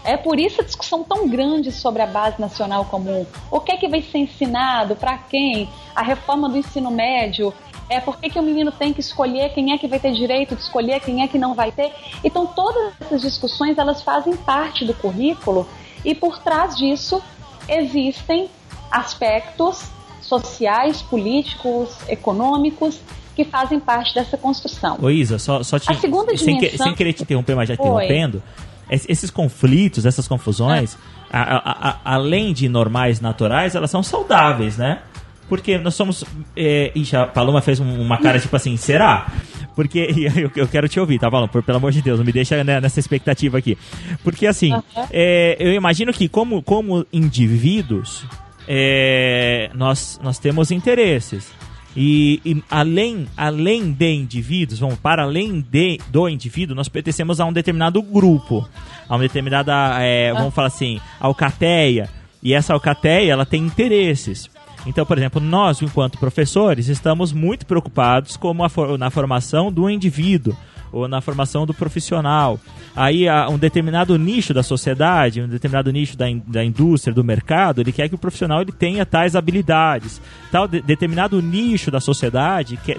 [0.05, 3.27] É por isso a discussão tão grande sobre a base nacional comum.
[3.51, 5.68] O que é que vai ser ensinado, para quem?
[5.94, 7.53] A reforma do ensino médio,
[7.88, 10.55] é por que, que o menino tem que escolher quem é que vai ter direito
[10.55, 11.92] de escolher, quem é que não vai ter.
[12.22, 15.66] Então todas essas discussões elas fazem parte do currículo
[16.05, 17.22] e por trás disso
[17.68, 18.48] existem
[18.90, 19.85] aspectos
[20.20, 23.01] sociais, políticos, econômicos
[23.35, 24.98] que fazem parte dessa construção.
[25.01, 27.77] Ô Isa, só, só te, a segunda sem, que, sem querer te interromper, mas já
[27.77, 28.42] te interrompendo,
[28.90, 30.96] esses conflitos, essas confusões,
[31.31, 35.03] a, a, a, além de normais, naturais, elas são saudáveis, né?
[35.48, 36.24] Porque nós somos.
[36.56, 39.32] É, ixi, a Paloma fez uma cara tipo assim, será?
[39.74, 39.98] Porque
[40.37, 41.48] eu, eu quero te ouvir, tá, Paloma?
[41.48, 43.78] Por, pelo amor de Deus, não me deixa né, nessa expectativa aqui.
[44.22, 44.82] Porque assim, uhum.
[45.11, 48.24] é, eu imagino que como, como indivíduos,
[48.66, 51.50] é, nós, nós temos interesses.
[51.96, 57.44] E, e, além, além de indivíduos, vamos, para além de, do indivíduo, nós pertencemos a
[57.44, 58.68] um determinado grupo,
[59.08, 62.08] a uma determinada, é, vamos falar assim, alcateia.
[62.42, 64.48] E essa alcateia, ela tem interesses.
[64.88, 70.57] Então, por exemplo, nós, enquanto professores, estamos muito preocupados com a, na formação do indivíduo
[70.90, 72.59] ou na formação do profissional.
[72.96, 77.83] Aí um determinado nicho da sociedade, um determinado nicho da, in, da indústria, do mercado,
[77.83, 80.22] ele quer que o profissional ele tenha tais habilidades.
[80.51, 82.96] Tal de, determinado nicho da sociedade quer,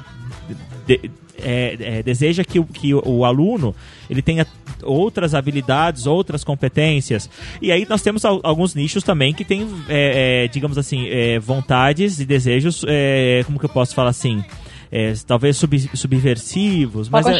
[0.85, 1.09] de,
[1.41, 3.75] é, é, deseja que, que o, o, aluno
[4.07, 4.45] ele tenha
[4.83, 7.29] outras habilidades, outras competências.
[7.61, 12.19] E aí nós temos alguns nichos também que têm, é, é digamos assim, é, vontades
[12.19, 14.43] e desejos, é, como que eu posso falar assim?
[14.91, 17.37] É, talvez sub, subversivos, mas é,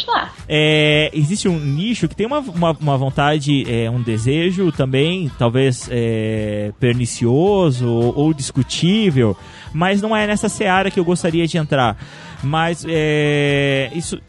[0.47, 5.89] é, existe um nicho que tem uma, uma, uma vontade, é, um desejo também, talvez
[5.89, 9.35] é, pernicioso ou, ou, discutível,
[9.73, 11.97] mas não é nessa seara que eu gostaria de entrar.
[12.43, 14.21] Mas é, isso,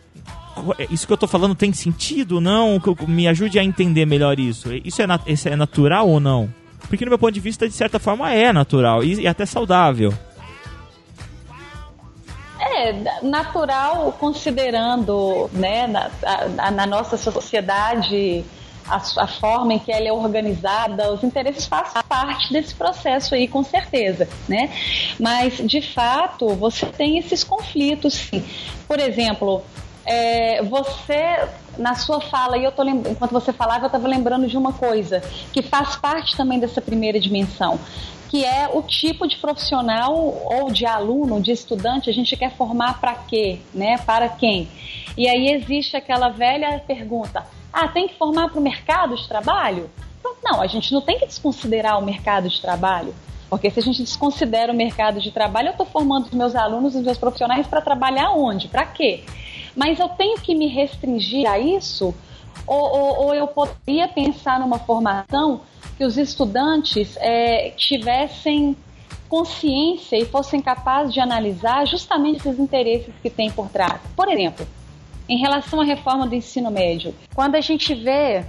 [0.91, 2.81] isso que eu tô falando tem sentido não?
[3.07, 4.73] Me ajude a entender melhor isso.
[4.85, 6.53] Isso é, isso é natural ou não?
[6.89, 10.13] Porque no meu ponto de vista, de certa forma, é natural e, e até saudável.
[12.61, 12.93] É
[13.23, 16.11] natural considerando né, na,
[16.59, 18.45] a, na nossa sociedade
[18.87, 23.47] a, a, forma em que ela é organizada, os interesses fazem parte desse processo aí,
[23.47, 24.71] com certeza, né?
[25.19, 28.45] Mas, de fato, você tem esses conflitos, sim.
[28.87, 29.63] Por exemplo,
[30.11, 31.39] é, você,
[31.79, 35.23] na sua fala, e eu tô enquanto você falava, eu estava lembrando de uma coisa
[35.53, 37.79] que faz parte também dessa primeira dimensão,
[38.29, 43.01] que é o tipo de profissional ou de aluno, de estudante, a gente quer formar
[43.01, 43.99] para quê, né?
[43.99, 44.69] Para quem?
[45.17, 49.89] E aí existe aquela velha pergunta: ah, tem que formar para o mercado de trabalho?
[50.19, 53.15] Então, não, a gente não tem que desconsiderar o mercado de trabalho.
[53.49, 56.97] Porque se a gente desconsidera o mercado de trabalho, eu estou formando os meus alunos,
[56.97, 58.69] os meus profissionais para trabalhar onde?
[58.69, 59.25] Para quê?
[59.81, 62.15] Mas eu tenho que me restringir a isso?
[62.67, 65.63] Ou, ou, ou eu poderia pensar numa formação
[65.97, 68.77] que os estudantes é, tivessem
[69.27, 73.99] consciência e fossem capazes de analisar justamente esses interesses que tem por trás.
[74.15, 74.67] Por exemplo,
[75.27, 78.45] em relação à reforma do ensino médio, quando a gente vê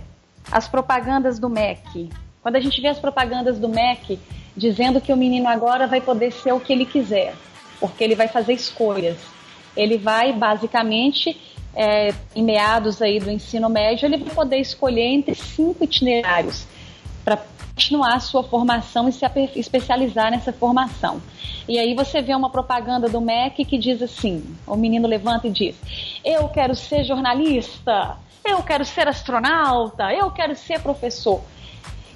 [0.51, 2.09] as propagandas do MEC,
[2.41, 4.19] quando a gente vê as propagandas do MEC
[4.57, 7.33] dizendo que o menino agora vai poder ser o que ele quiser,
[7.79, 9.30] porque ele vai fazer escolhas.
[9.75, 11.39] Ele vai basicamente
[11.75, 16.65] é, em meados aí do ensino médio, ele vai poder escolher entre cinco itinerários
[17.23, 17.37] para
[17.73, 21.21] continuar a sua formação e se especializar nessa formação.
[21.67, 25.51] E aí você vê uma propaganda do MEC que diz assim: o menino levanta e
[25.51, 25.75] diz:
[26.23, 31.41] Eu quero ser jornalista, eu quero ser astronauta, eu quero ser professor.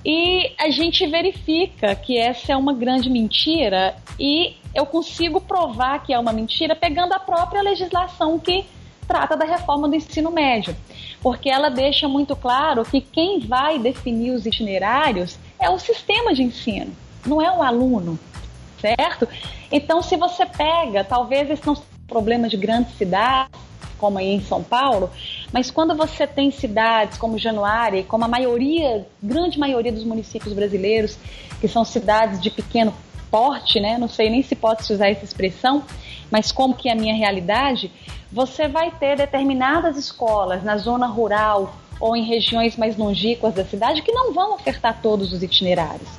[0.04, 6.14] E a gente verifica que essa é uma grande mentira e eu consigo provar que
[6.14, 8.66] é uma mentira pegando a própria legislação que
[9.08, 10.76] trata da reforma do ensino médio,
[11.22, 16.44] porque ela deixa muito claro que quem vai definir os itinerários é o sistema de
[16.44, 16.92] ensino,
[17.26, 18.20] não é o aluno,
[18.82, 19.28] certo?
[19.72, 23.52] Então, se você pega, talvez esse não seja um problema de grandes cidades,
[23.98, 25.10] como aí em São Paulo,
[25.54, 31.18] mas quando você tem cidades como Januária, como a maioria, grande maioria dos municípios brasileiros,
[31.62, 32.94] que são cidades de pequeno
[33.30, 33.98] porte, né?
[33.98, 35.84] Não sei nem se pode usar essa expressão,
[36.32, 37.92] mas como que é a minha realidade,
[38.32, 44.02] você vai ter determinadas escolas na zona rural ou em regiões mais longínquas da cidade
[44.02, 46.10] que não vão ofertar todos os itinerários.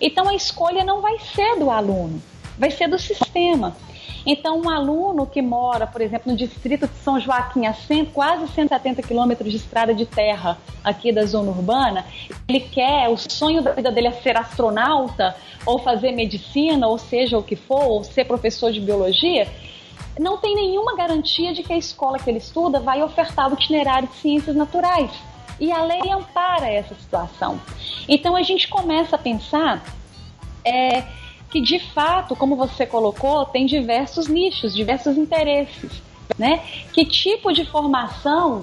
[0.00, 2.22] Então a escolha não vai ser do aluno,
[2.58, 3.76] vai ser do sistema.
[4.26, 8.48] Então, um aluno que mora, por exemplo, no distrito de São Joaquim, a 100, quase
[8.48, 12.06] 170 quilômetros de estrada de terra aqui da zona urbana,
[12.48, 17.36] ele quer, o sonho da vida dele é ser astronauta, ou fazer medicina, ou seja
[17.36, 19.46] o que for, ou ser professor de biologia,
[20.18, 24.08] não tem nenhuma garantia de que a escola que ele estuda vai ofertar o itinerário
[24.08, 25.10] de ciências naturais.
[25.60, 27.60] E a lei ampara essa situação.
[28.08, 29.84] Então a gente começa a pensar
[30.64, 31.04] é,
[31.54, 36.02] que, de fato, como você colocou, tem diversos nichos, diversos interesses.
[36.36, 36.60] Né?
[36.92, 38.62] Que tipo de formação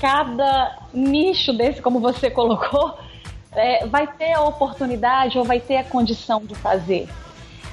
[0.00, 2.94] cada nicho desse, como você colocou,
[3.52, 7.10] é, vai ter a oportunidade ou vai ter a condição de fazer.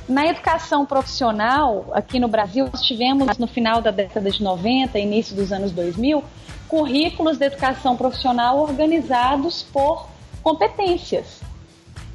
[0.10, 5.34] Na educação profissional, aqui no Brasil, nós tivemos no final da década de 90, início
[5.34, 6.22] dos anos 2000,
[6.68, 10.10] currículos de educação profissional organizados por
[10.42, 11.53] competências.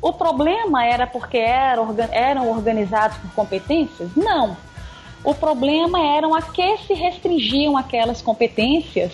[0.00, 4.10] O problema era porque eram, organizados por competências?
[4.16, 4.56] Não.
[5.24, 9.12] O problema eram a que se restringiam aquelas competências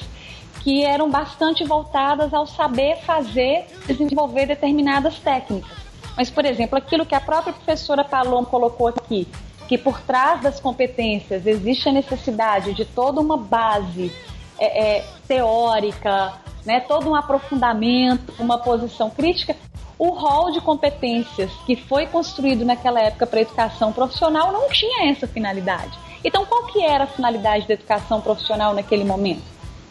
[0.62, 5.77] que eram bastante voltadas ao saber fazer, desenvolver determinadas técnicas.
[6.16, 9.27] Mas, por exemplo, aquilo que a própria professora Paloma colocou aqui,
[9.66, 14.12] que por trás das competências existe a necessidade de toda uma base
[14.59, 16.33] é, é, teórica,
[16.64, 19.57] né, todo um aprofundamento, uma posição crítica,
[19.98, 25.11] o rol de competências que foi construído naquela época para a educação profissional não tinha
[25.11, 25.96] essa finalidade.
[26.24, 29.42] Então, qual que era a finalidade da educação profissional naquele momento?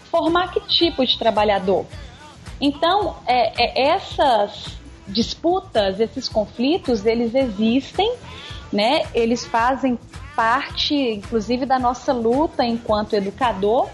[0.09, 1.85] Formar que tipo de trabalhador?
[2.59, 8.15] Então, é, é, essas disputas, esses conflitos, eles existem,
[8.71, 9.03] né?
[9.13, 9.99] Eles fazem
[10.35, 13.89] parte, inclusive, da nossa luta enquanto educador,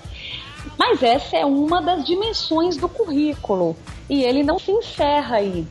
[0.77, 3.75] mas essa é uma das dimensões do currículo
[4.09, 5.67] e ele não se encerra aí.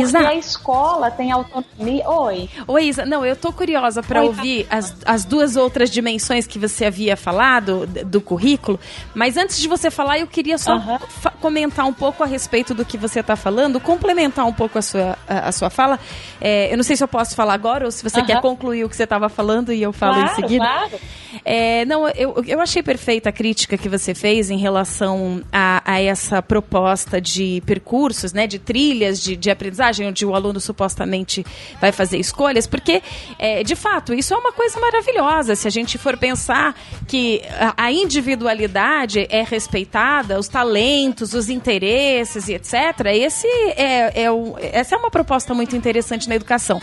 [0.00, 0.28] Porque Isa.
[0.28, 2.08] a escola tem autonomia.
[2.08, 2.48] Oi.
[2.66, 3.04] Oi, Isa.
[3.04, 7.86] Não, eu tô curiosa para ouvir as, as duas outras dimensões que você havia falado
[7.86, 8.78] do currículo.
[9.14, 10.78] Mas antes de você falar, eu queria só
[11.40, 15.18] comentar um pouco a respeito do que você está falando, complementar um pouco a sua,
[15.28, 15.98] a, a sua fala.
[16.40, 18.88] É, eu não sei se eu posso falar agora ou se você quer concluir o
[18.88, 20.64] que você estava falando e eu falo claro, em seguida.
[20.64, 21.00] Claro.
[21.44, 26.00] É, não, eu, eu achei perfeita a crítica que você fez em relação a, a
[26.00, 29.50] essa proposta de percursos, né, de trilhas de, de
[29.86, 31.44] aprendizagem, onde o aluno supostamente
[31.80, 33.02] vai fazer escolhas, porque,
[33.38, 35.54] é, de fato, isso é uma coisa maravilhosa.
[35.54, 36.74] Se a gente for pensar
[37.06, 37.42] que
[37.76, 42.74] a, individualidade é respeitada, os talentos, os interesses e etc.,
[43.14, 46.80] esse é, é o, essa é uma proposta muito interessante na educação.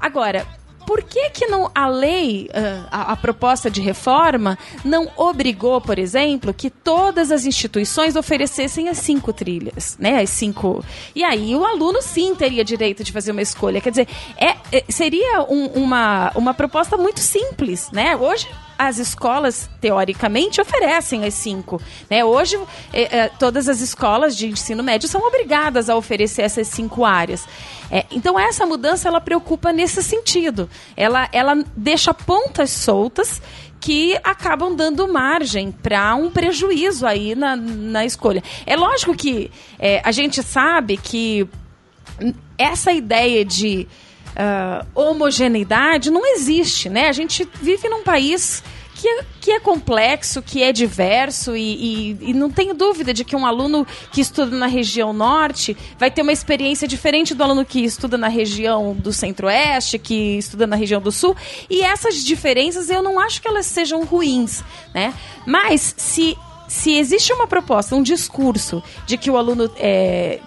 [0.00, 0.46] Agora,
[0.86, 5.98] por que que não a lei, ah, a, a, proposta de reforma, não obrigou, por
[5.98, 10.20] exemplo, que todas as instituições oferecessem as cinco trilhas, né?
[10.20, 10.84] As cinco.
[11.14, 13.80] E aí o aluno sim teria direito de fazer uma escolha.
[13.80, 18.16] Quer dizer, é, é seria um, uma, uma proposta muito simples, né?
[18.16, 21.80] Hoje as escolas, teoricamente, oferecem as cinco.
[22.10, 22.24] Né?
[22.24, 22.58] Hoje,
[22.92, 27.46] é, é, todas as escolas de ensino médio são obrigadas a oferecer essas cinco áreas.
[27.94, 30.68] É, então, essa mudança, ela preocupa nesse sentido.
[30.96, 33.40] Ela, ela deixa pontas soltas
[33.80, 38.42] que acabam dando margem para um prejuízo aí na, na escolha.
[38.66, 41.46] É lógico que é, a gente sabe que
[42.58, 43.86] essa ideia de
[44.30, 47.08] uh, homogeneidade não existe, né?
[47.08, 48.60] A gente vive num país
[49.04, 53.22] que é, que é complexo, que é diverso e, e, e, não tenho dúvida de
[53.22, 57.66] que um aluno que estuda na região norte vai ter uma experiência diferente do aluno
[57.66, 61.36] que estuda na região do centro-oeste, que estuda na região do sul.
[61.68, 64.64] E essas diferenças eu não acho que elas sejam ruins,
[64.94, 65.12] né?
[65.46, 66.34] Mas se,
[66.66, 70.40] se existe uma proposta, um discurso de que o aluno é,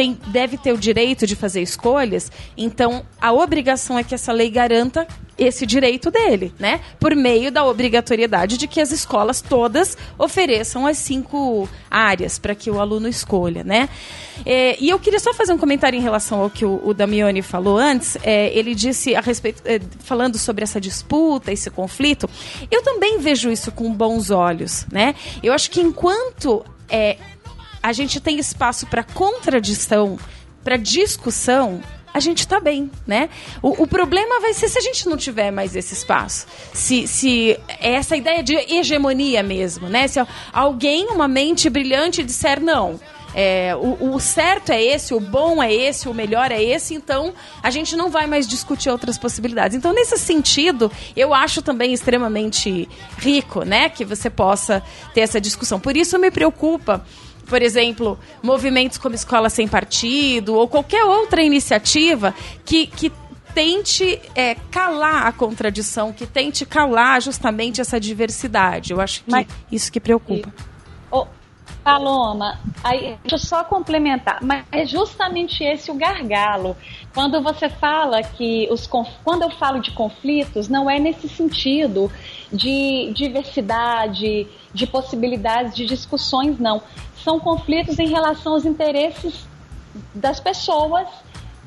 [0.00, 4.48] tem, deve ter o direito de fazer escolhas, então a obrigação é que essa lei
[4.48, 6.80] garanta esse direito dele, né?
[6.98, 12.70] Por meio da obrigatoriedade de que as escolas todas ofereçam as cinco áreas para que
[12.70, 13.90] o aluno escolha, né?
[14.46, 17.42] É, e eu queria só fazer um comentário em relação ao que o, o Damiani
[17.42, 18.16] falou antes.
[18.22, 22.28] É, ele disse a respeito, é, falando sobre essa disputa, esse conflito.
[22.70, 25.14] Eu também vejo isso com bons olhos, né?
[25.42, 27.18] Eu acho que enquanto é,
[27.82, 30.18] a gente tem espaço para contradição,
[30.62, 33.28] para discussão, a gente está bem, né?
[33.62, 36.46] O, o, problema vai ser se a gente não tiver mais esse espaço.
[36.72, 40.08] Se, se essa ideia de hegemonia mesmo, né?
[40.08, 40.20] Se
[40.52, 42.98] alguém, uma mente brilhante, disser não.
[43.32, 47.32] É, o, o, certo é esse, o bom é esse, o melhor é esse, então
[47.62, 49.76] a gente não vai mais discutir outras possibilidades.
[49.76, 54.82] Então, nesse sentido, eu acho também extremamente rico, né, que você possa
[55.14, 55.78] ter essa discussão.
[55.78, 57.04] Por isso me preocupa
[57.50, 62.32] por exemplo, movimentos como Escola Sem Partido ou qualquer outra iniciativa
[62.64, 63.12] que, que
[63.52, 68.92] tente é, calar a contradição, que tente calar justamente essa diversidade.
[68.92, 70.48] Eu acho que Mas, isso que preocupa.
[71.10, 71.26] Oh,
[71.82, 76.76] Paloma, aí, deixa eu só complementar, mas é justamente esse o gargalo.
[77.14, 82.10] Quando você fala que os quando eu falo de conflitos, não é nesse sentido
[82.52, 86.82] de diversidade, de possibilidades de discussões, não
[87.16, 89.46] são conflitos em relação aos interesses
[90.14, 91.08] das pessoas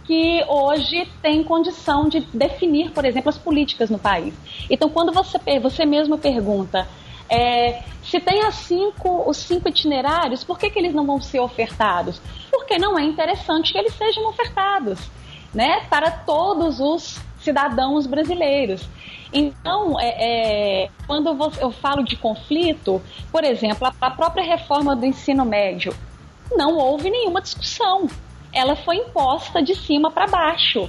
[0.05, 4.33] que hoje têm condição de definir, por exemplo, as políticas no país.
[4.69, 6.87] Então, quando você, você mesmo pergunta
[7.29, 11.39] é, se tem as cinco, os cinco itinerários, por que, que eles não vão ser
[11.39, 12.21] ofertados?
[12.51, 14.99] Porque não é interessante que eles sejam ofertados
[15.53, 18.87] né, para todos os cidadãos brasileiros.
[19.31, 23.01] Então, é, é, quando eu falo de conflito,
[23.31, 25.93] por exemplo, a, a própria reforma do ensino médio,
[26.51, 28.07] não houve nenhuma discussão.
[28.51, 30.87] Ela foi imposta de cima para baixo,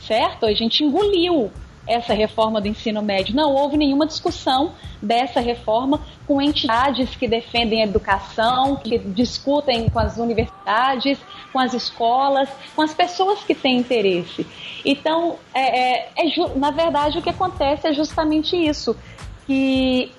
[0.00, 0.46] certo?
[0.46, 1.50] A gente engoliu
[1.86, 3.34] essa reforma do ensino médio.
[3.34, 9.98] Não houve nenhuma discussão dessa reforma com entidades que defendem a educação, que discutem com
[9.98, 11.18] as universidades,
[11.52, 14.46] com as escolas, com as pessoas que têm interesse.
[14.84, 18.96] Então, é, é, é na verdade, o que acontece é justamente isso,
[19.46, 20.10] que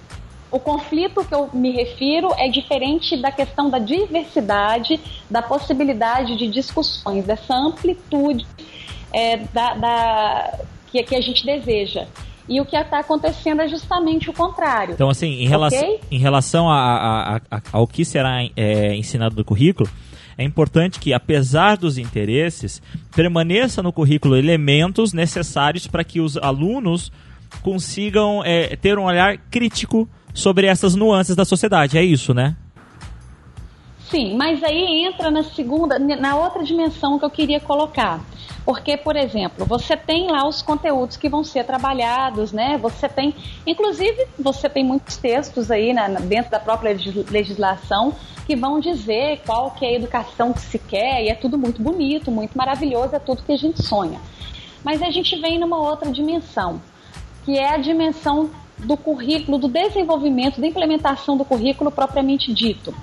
[0.50, 5.00] o conflito que eu me refiro é diferente da questão da diversidade,
[5.30, 8.48] da possibilidade de discussões, dessa amplitude
[9.14, 10.60] é, da, da
[10.92, 12.06] que, que a gente deseja.
[12.50, 14.94] E o que está acontecendo é justamente o contrário.
[14.94, 16.00] Então, assim, em, relação, okay?
[16.10, 19.90] em relação a, a, a, ao que será é, ensinado no currículo,
[20.38, 22.82] é importante que, apesar dos interesses,
[23.14, 27.12] permaneça no currículo elementos necessários para que os alunos
[27.62, 31.98] consigam é, ter um olhar crítico sobre essas nuances da sociedade.
[31.98, 32.56] É isso, né?
[34.10, 38.22] Sim, mas aí entra na segunda, na outra dimensão que eu queria colocar.
[38.64, 42.78] Porque, por exemplo, você tem lá os conteúdos que vão ser trabalhados, né?
[42.78, 43.36] Você tem,
[43.66, 46.96] inclusive, você tem muitos textos aí né, dentro da própria
[47.30, 48.14] legislação
[48.46, 51.82] que vão dizer qual que é a educação que se quer e é tudo muito
[51.82, 54.22] bonito, muito maravilhoso, é tudo que a gente sonha.
[54.84, 56.82] Mas a gente vem numa outra dimensão,
[57.44, 62.94] que é a dimensão do currículo, do desenvolvimento, da implementação do currículo propriamente dito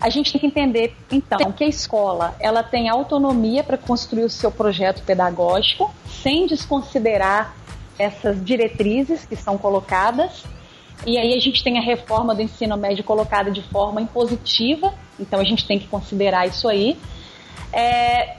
[0.00, 4.30] a gente tem que entender, então, que a escola ela tem autonomia para construir o
[4.30, 5.92] seu projeto pedagógico,
[6.22, 7.54] sem desconsiderar
[7.98, 10.44] essas diretrizes que são colocadas.
[11.06, 15.40] E aí a gente tem a reforma do ensino médio colocada de forma impositiva, então
[15.40, 16.98] a gente tem que considerar isso aí.
[17.72, 18.36] É,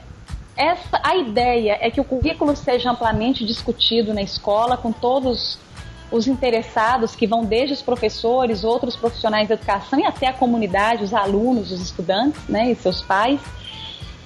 [0.56, 5.58] essa, a ideia é que o currículo seja amplamente discutido na escola, com todos
[6.10, 11.04] os interessados, que vão desde os professores, outros profissionais da educação e até a comunidade,
[11.04, 13.40] os alunos, os estudantes né, e seus pais.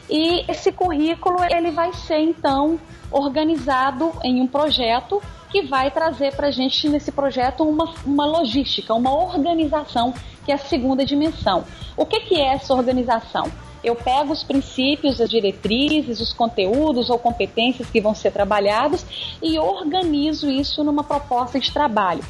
[0.08, 2.78] E esse currículo ele vai ser então
[3.10, 8.94] organizado em um projeto que vai trazer para a gente nesse projeto uma, uma logística,
[8.94, 10.14] uma organização,
[10.44, 11.64] que é a segunda dimensão.
[11.96, 13.50] O que, que é essa organização?
[13.82, 19.04] Eu pego os princípios, as diretrizes, os conteúdos ou competências que vão ser trabalhados
[19.42, 22.22] e organizo isso numa proposta de trabalho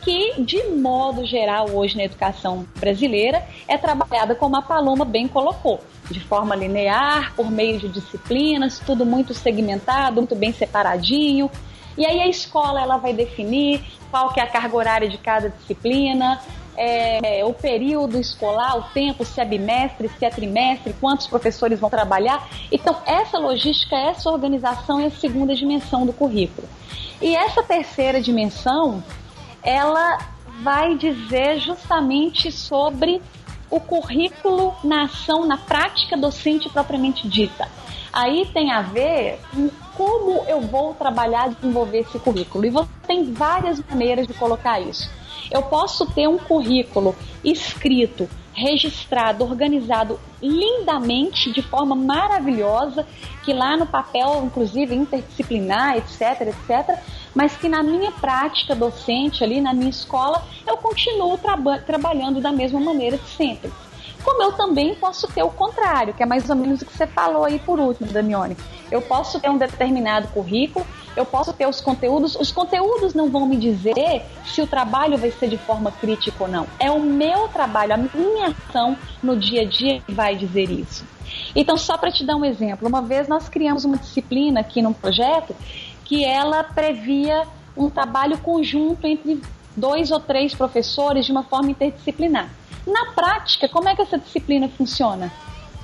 [0.00, 5.80] que, de modo geral, hoje na educação brasileira, é trabalhada como a Paloma bem colocou,
[6.10, 11.50] de forma linear, por meio de disciplinas, tudo muito segmentado, muito bem separadinho.
[11.96, 15.50] E aí a escola ela vai definir qual que é a carga horária de cada
[15.50, 16.40] disciplina,
[16.78, 21.90] é, o período escolar, o tempo, se é bimestre, se é trimestre, quantos professores vão
[21.90, 22.48] trabalhar.
[22.70, 26.68] Então, essa logística, essa organização é a segunda dimensão do currículo.
[27.20, 29.02] E essa terceira dimensão,
[29.62, 30.18] ela
[30.62, 33.20] vai dizer justamente sobre
[33.68, 37.68] o currículo na ação, na prática docente propriamente dita.
[38.12, 39.68] Aí tem a ver com
[39.98, 42.64] como eu vou trabalhar desenvolver esse currículo.
[42.64, 45.10] E você tem várias maneiras de colocar isso.
[45.50, 53.06] Eu posso ter um currículo escrito, registrado, organizado lindamente, de forma maravilhosa,
[53.44, 56.98] que lá no papel, inclusive interdisciplinar, etc, etc,
[57.34, 62.52] mas que na minha prática docente ali na minha escola eu continuo traba trabalhando da
[62.52, 63.70] mesma maneira de sempre.
[64.24, 67.06] Como eu também posso ter o contrário, que é mais ou menos o que você
[67.06, 68.56] falou aí por último, Damione.
[68.90, 72.36] Eu posso ter um determinado currículo, eu posso ter os conteúdos.
[72.36, 76.48] Os conteúdos não vão me dizer se o trabalho vai ser de forma crítica ou
[76.48, 76.66] não.
[76.78, 81.04] É o meu trabalho, a minha ação no dia a dia que vai dizer isso.
[81.54, 84.92] Então, só para te dar um exemplo, uma vez nós criamos uma disciplina aqui num
[84.92, 85.54] projeto
[86.04, 87.46] que ela previa
[87.76, 89.40] um trabalho conjunto entre
[89.76, 92.50] dois ou três professores de uma forma interdisciplinar.
[92.88, 95.30] Na prática, como é que essa disciplina funciona?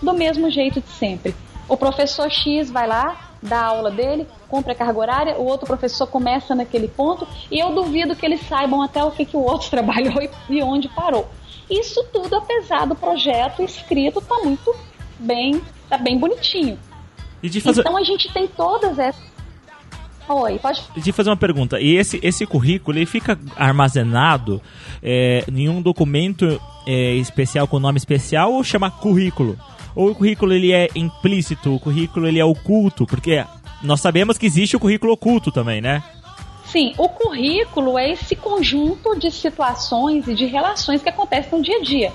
[0.03, 1.35] Do mesmo jeito de sempre.
[1.69, 5.67] O professor X vai lá, dá a aula dele, cumpre a carga horária, o outro
[5.67, 9.41] professor começa naquele ponto e eu duvido que eles saibam até o que, que o
[9.41, 10.15] outro trabalhou
[10.49, 11.29] e onde parou.
[11.71, 14.75] Isso tudo, apesar do projeto escrito, tá muito
[15.19, 16.79] bem, tá bem bonitinho.
[17.63, 17.83] Fazer...
[17.83, 19.35] Então a gente tem todas essas
[20.27, 20.83] Oi, pode.
[20.97, 21.79] De fazer uma pergunta.
[21.79, 24.61] E esse, esse currículo ele fica armazenado
[25.03, 29.59] é, em um documento é, especial com nome especial ou chama currículo?
[29.95, 33.07] Ou o currículo ele é implícito, o currículo ele é oculto?
[33.07, 33.45] Porque
[33.83, 36.03] nós sabemos que existe o currículo oculto também, né?
[36.67, 41.77] Sim, o currículo é esse conjunto de situações e de relações que acontecem no dia
[41.77, 42.13] a dia.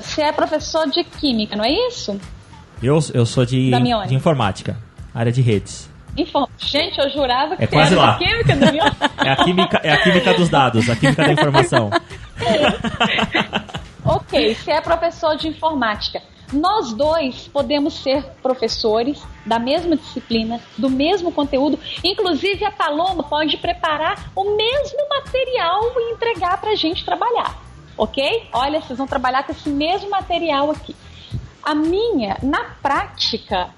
[0.00, 2.20] Você é professor de química, não é isso?
[2.80, 3.70] Eu, eu sou de,
[4.06, 4.76] de informática,
[5.12, 5.90] área de redes.
[6.58, 8.18] Gente, eu jurava que é quase era lá.
[8.18, 8.84] química do meu...
[9.24, 11.90] é, a química, é a química dos dados, a química da informação.
[14.04, 16.22] ok, você é professor de informática.
[16.52, 21.78] Nós dois podemos ser professores da mesma disciplina, do mesmo conteúdo.
[22.04, 27.58] Inclusive, a Paloma pode preparar o mesmo material e entregar para a gente trabalhar.
[27.96, 28.48] Ok?
[28.52, 30.94] Olha, vocês vão trabalhar com esse mesmo material aqui.
[31.62, 33.70] A minha, na prática,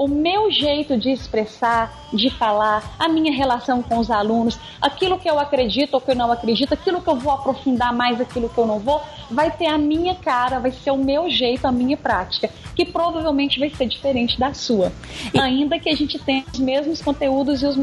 [0.00, 5.28] o meu jeito de expressar, de falar, a minha relação com os alunos, aquilo que
[5.28, 8.56] eu acredito ou que eu não acredito, aquilo que eu vou aprofundar mais, aquilo que
[8.56, 11.98] eu não vou, vai ter a minha cara, vai ser o meu jeito, a minha
[11.98, 14.90] prática, que provavelmente vai ser diferente da sua.
[15.34, 15.38] E...
[15.38, 17.76] Ainda que a gente tenha os mesmos conteúdos e os,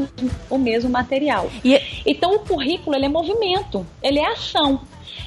[0.50, 1.48] o mesmo material.
[1.64, 1.80] E...
[2.04, 4.80] Então o currículo ele é movimento, ele é ação.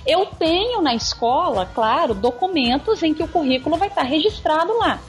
[0.06, 5.00] Eu tenho na escola, claro, documentos em que o currículo vai estar registrado lá.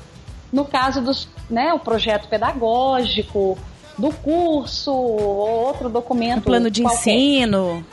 [0.53, 3.59] No caso dos, né, o projeto pedagógico,
[3.99, 6.39] do curso, outro documento.
[6.39, 7.15] O plano de qualquer.
[7.15, 7.85] ensino.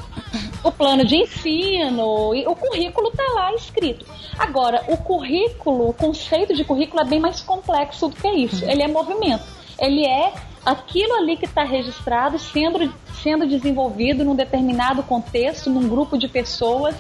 [0.64, 4.06] O plano de ensino, e o currículo está lá escrito.
[4.38, 8.64] Agora, o currículo, o conceito de currículo é bem mais complexo do que isso.
[8.66, 9.44] Ele é movimento.
[9.78, 10.34] Ele é
[10.66, 16.96] aquilo ali que está registrado sendo, sendo desenvolvido num determinado contexto, num grupo de pessoas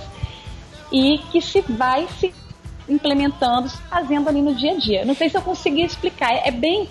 [0.91, 2.34] e que se vai se
[2.90, 5.06] implementando, fazendo ali no dia a dia.
[5.06, 6.34] Não sei se eu consegui explicar.
[6.46, 6.88] É, bem.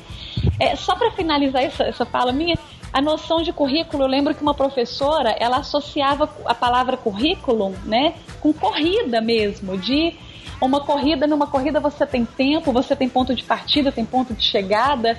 [0.58, 2.56] É, só para finalizar essa, essa fala minha,
[2.92, 8.14] a noção de currículo, eu lembro que uma professora, ela associava a palavra currículo, né,
[8.40, 10.14] com corrida mesmo, de
[10.60, 14.42] uma corrida, numa corrida você tem tempo, você tem ponto de partida, tem ponto de
[14.42, 15.18] chegada,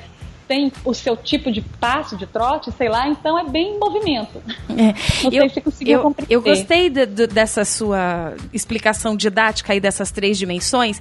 [0.49, 4.41] tem o seu tipo de passo, de trote, sei lá, então é bem movimento.
[4.67, 4.95] É.
[5.23, 6.35] Não eu, sei se conseguiu eu, compreender.
[6.35, 10.99] Eu gostei de, de, dessa sua explicação didática aí dessas três dimensões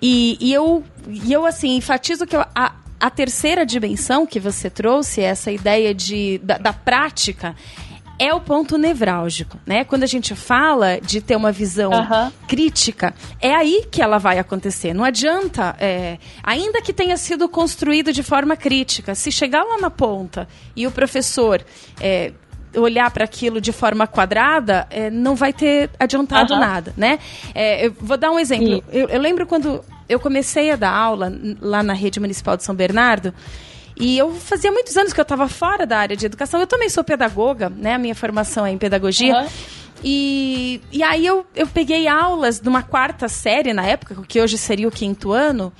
[0.00, 4.70] e, e eu, e eu assim, enfatizo que eu, a, a terceira dimensão que você
[4.70, 7.56] trouxe, essa ideia de, da, da prática,
[8.18, 9.84] é o ponto nevrálgico, né?
[9.84, 12.32] Quando a gente fala de ter uma visão uhum.
[12.46, 14.94] crítica, é aí que ela vai acontecer.
[14.94, 19.90] Não adianta, é, ainda que tenha sido construído de forma crítica, se chegar lá na
[19.90, 21.64] ponta e o professor
[22.00, 22.32] é,
[22.76, 26.60] olhar para aquilo de forma quadrada, é, não vai ter adiantado uhum.
[26.60, 27.18] nada, né?
[27.54, 28.82] É, eu vou dar um exemplo.
[28.92, 32.74] Eu, eu lembro quando eu comecei a dar aula lá na rede municipal de São
[32.74, 33.32] Bernardo.
[33.96, 36.60] E eu fazia muitos anos que eu estava fora da área de educação.
[36.60, 37.94] Eu também sou pedagoga, né?
[37.94, 39.34] A minha formação é em pedagogia.
[39.36, 39.48] Uhum.
[40.02, 44.58] E, e aí eu, eu peguei aulas de uma quarta série na época, que hoje
[44.58, 45.72] seria o quinto ano,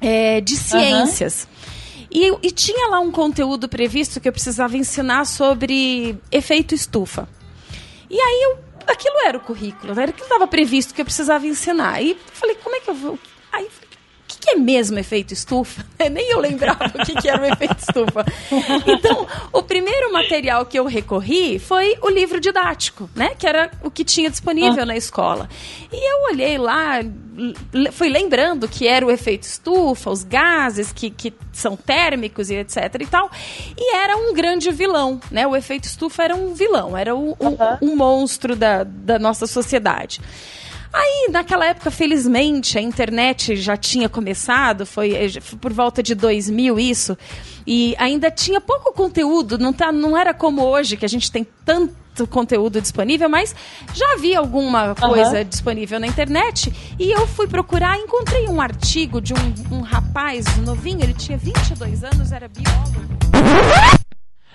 [0.00, 1.48] é, de ciências.
[1.48, 2.40] Uhum.
[2.42, 7.28] E, e tinha lá um conteúdo previsto que eu precisava ensinar sobre efeito estufa.
[8.10, 11.46] E aí eu, aquilo era o currículo, era o que estava previsto que eu precisava
[11.46, 12.02] ensinar.
[12.02, 13.18] E falei, como é que eu vou?
[13.52, 13.68] Aí
[14.40, 15.84] que é mesmo efeito estufa?
[16.10, 18.24] Nem eu lembrava o que, que era o efeito estufa.
[18.86, 23.34] Então, o primeiro material que eu recorri foi o livro didático, né?
[23.38, 24.86] Que era o que tinha disponível ah.
[24.86, 25.48] na escola.
[25.92, 27.00] E eu olhei lá,
[27.92, 32.76] fui lembrando que era o efeito estufa, os gases que, que são térmicos e etc
[33.00, 33.30] e tal.
[33.76, 35.46] E era um grande vilão, né?
[35.46, 40.20] O efeito estufa era um vilão, era o, um, um monstro da, da nossa sociedade.
[40.92, 46.16] Aí, naquela época, felizmente, a internet já tinha começado, foi, eh, foi, por volta de
[46.16, 47.16] 2000 isso,
[47.64, 51.46] e ainda tinha pouco conteúdo, não, tá, não era como hoje, que a gente tem
[51.64, 53.54] tanto conteúdo disponível, mas
[53.94, 55.44] já havia alguma coisa uhum.
[55.44, 61.04] disponível na internet, e eu fui procurar, encontrei um artigo de um, um rapaz novinho,
[61.04, 63.10] ele tinha 22 anos, era biólogo.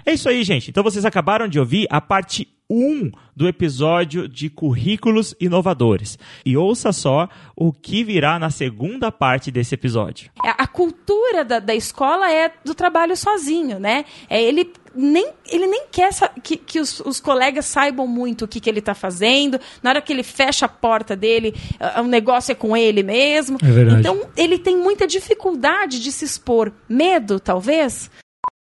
[0.06, 0.70] É isso aí, gente.
[0.70, 6.18] Então vocês acabaram de ouvir a parte 1 do episódio de Currículos Inovadores.
[6.46, 10.32] E ouça só o que virá na segunda parte desse episódio.
[10.44, 14.06] É, a cultura da, da escola é do trabalho sozinho, né?
[14.30, 16.10] É ele nem, ele nem quer
[16.42, 19.60] que, que os, os, colegas saibam muito o que, que ele está fazendo.
[19.84, 21.54] Na hora que ele fecha a porta dele,
[22.00, 23.58] o negócio é com ele mesmo.
[23.62, 24.00] É verdade.
[24.00, 26.72] Então, ele tem muita dificuldade de se expor.
[26.88, 28.10] Medo, talvez.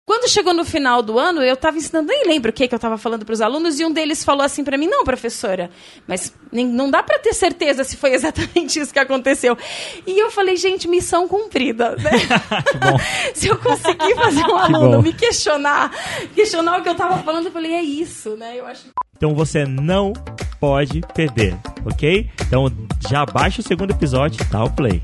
[0.05, 2.77] Quando chegou no final do ano, eu estava ensinando, nem lembro o que, que eu
[2.77, 5.71] estava falando para os alunos, e um deles falou assim para mim: Não, professora,
[6.09, 9.57] mas nem, não dá para ter certeza se foi exatamente isso que aconteceu.
[10.05, 11.95] E eu falei: Gente, missão cumprida.
[11.97, 12.11] Né?
[13.33, 15.93] se eu conseguir fazer um aluno me questionar,
[16.35, 18.59] questionar o que eu estava falando, eu falei: É isso, né?
[18.59, 18.87] Eu acho.
[19.17, 20.13] Então você não
[20.59, 22.29] pode perder, ok?
[22.41, 22.67] Então
[23.09, 25.01] já baixa o segundo episódio e dá o play.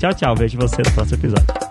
[0.00, 0.34] Tchau, tchau.
[0.34, 1.67] Vejo você no próximo episódio.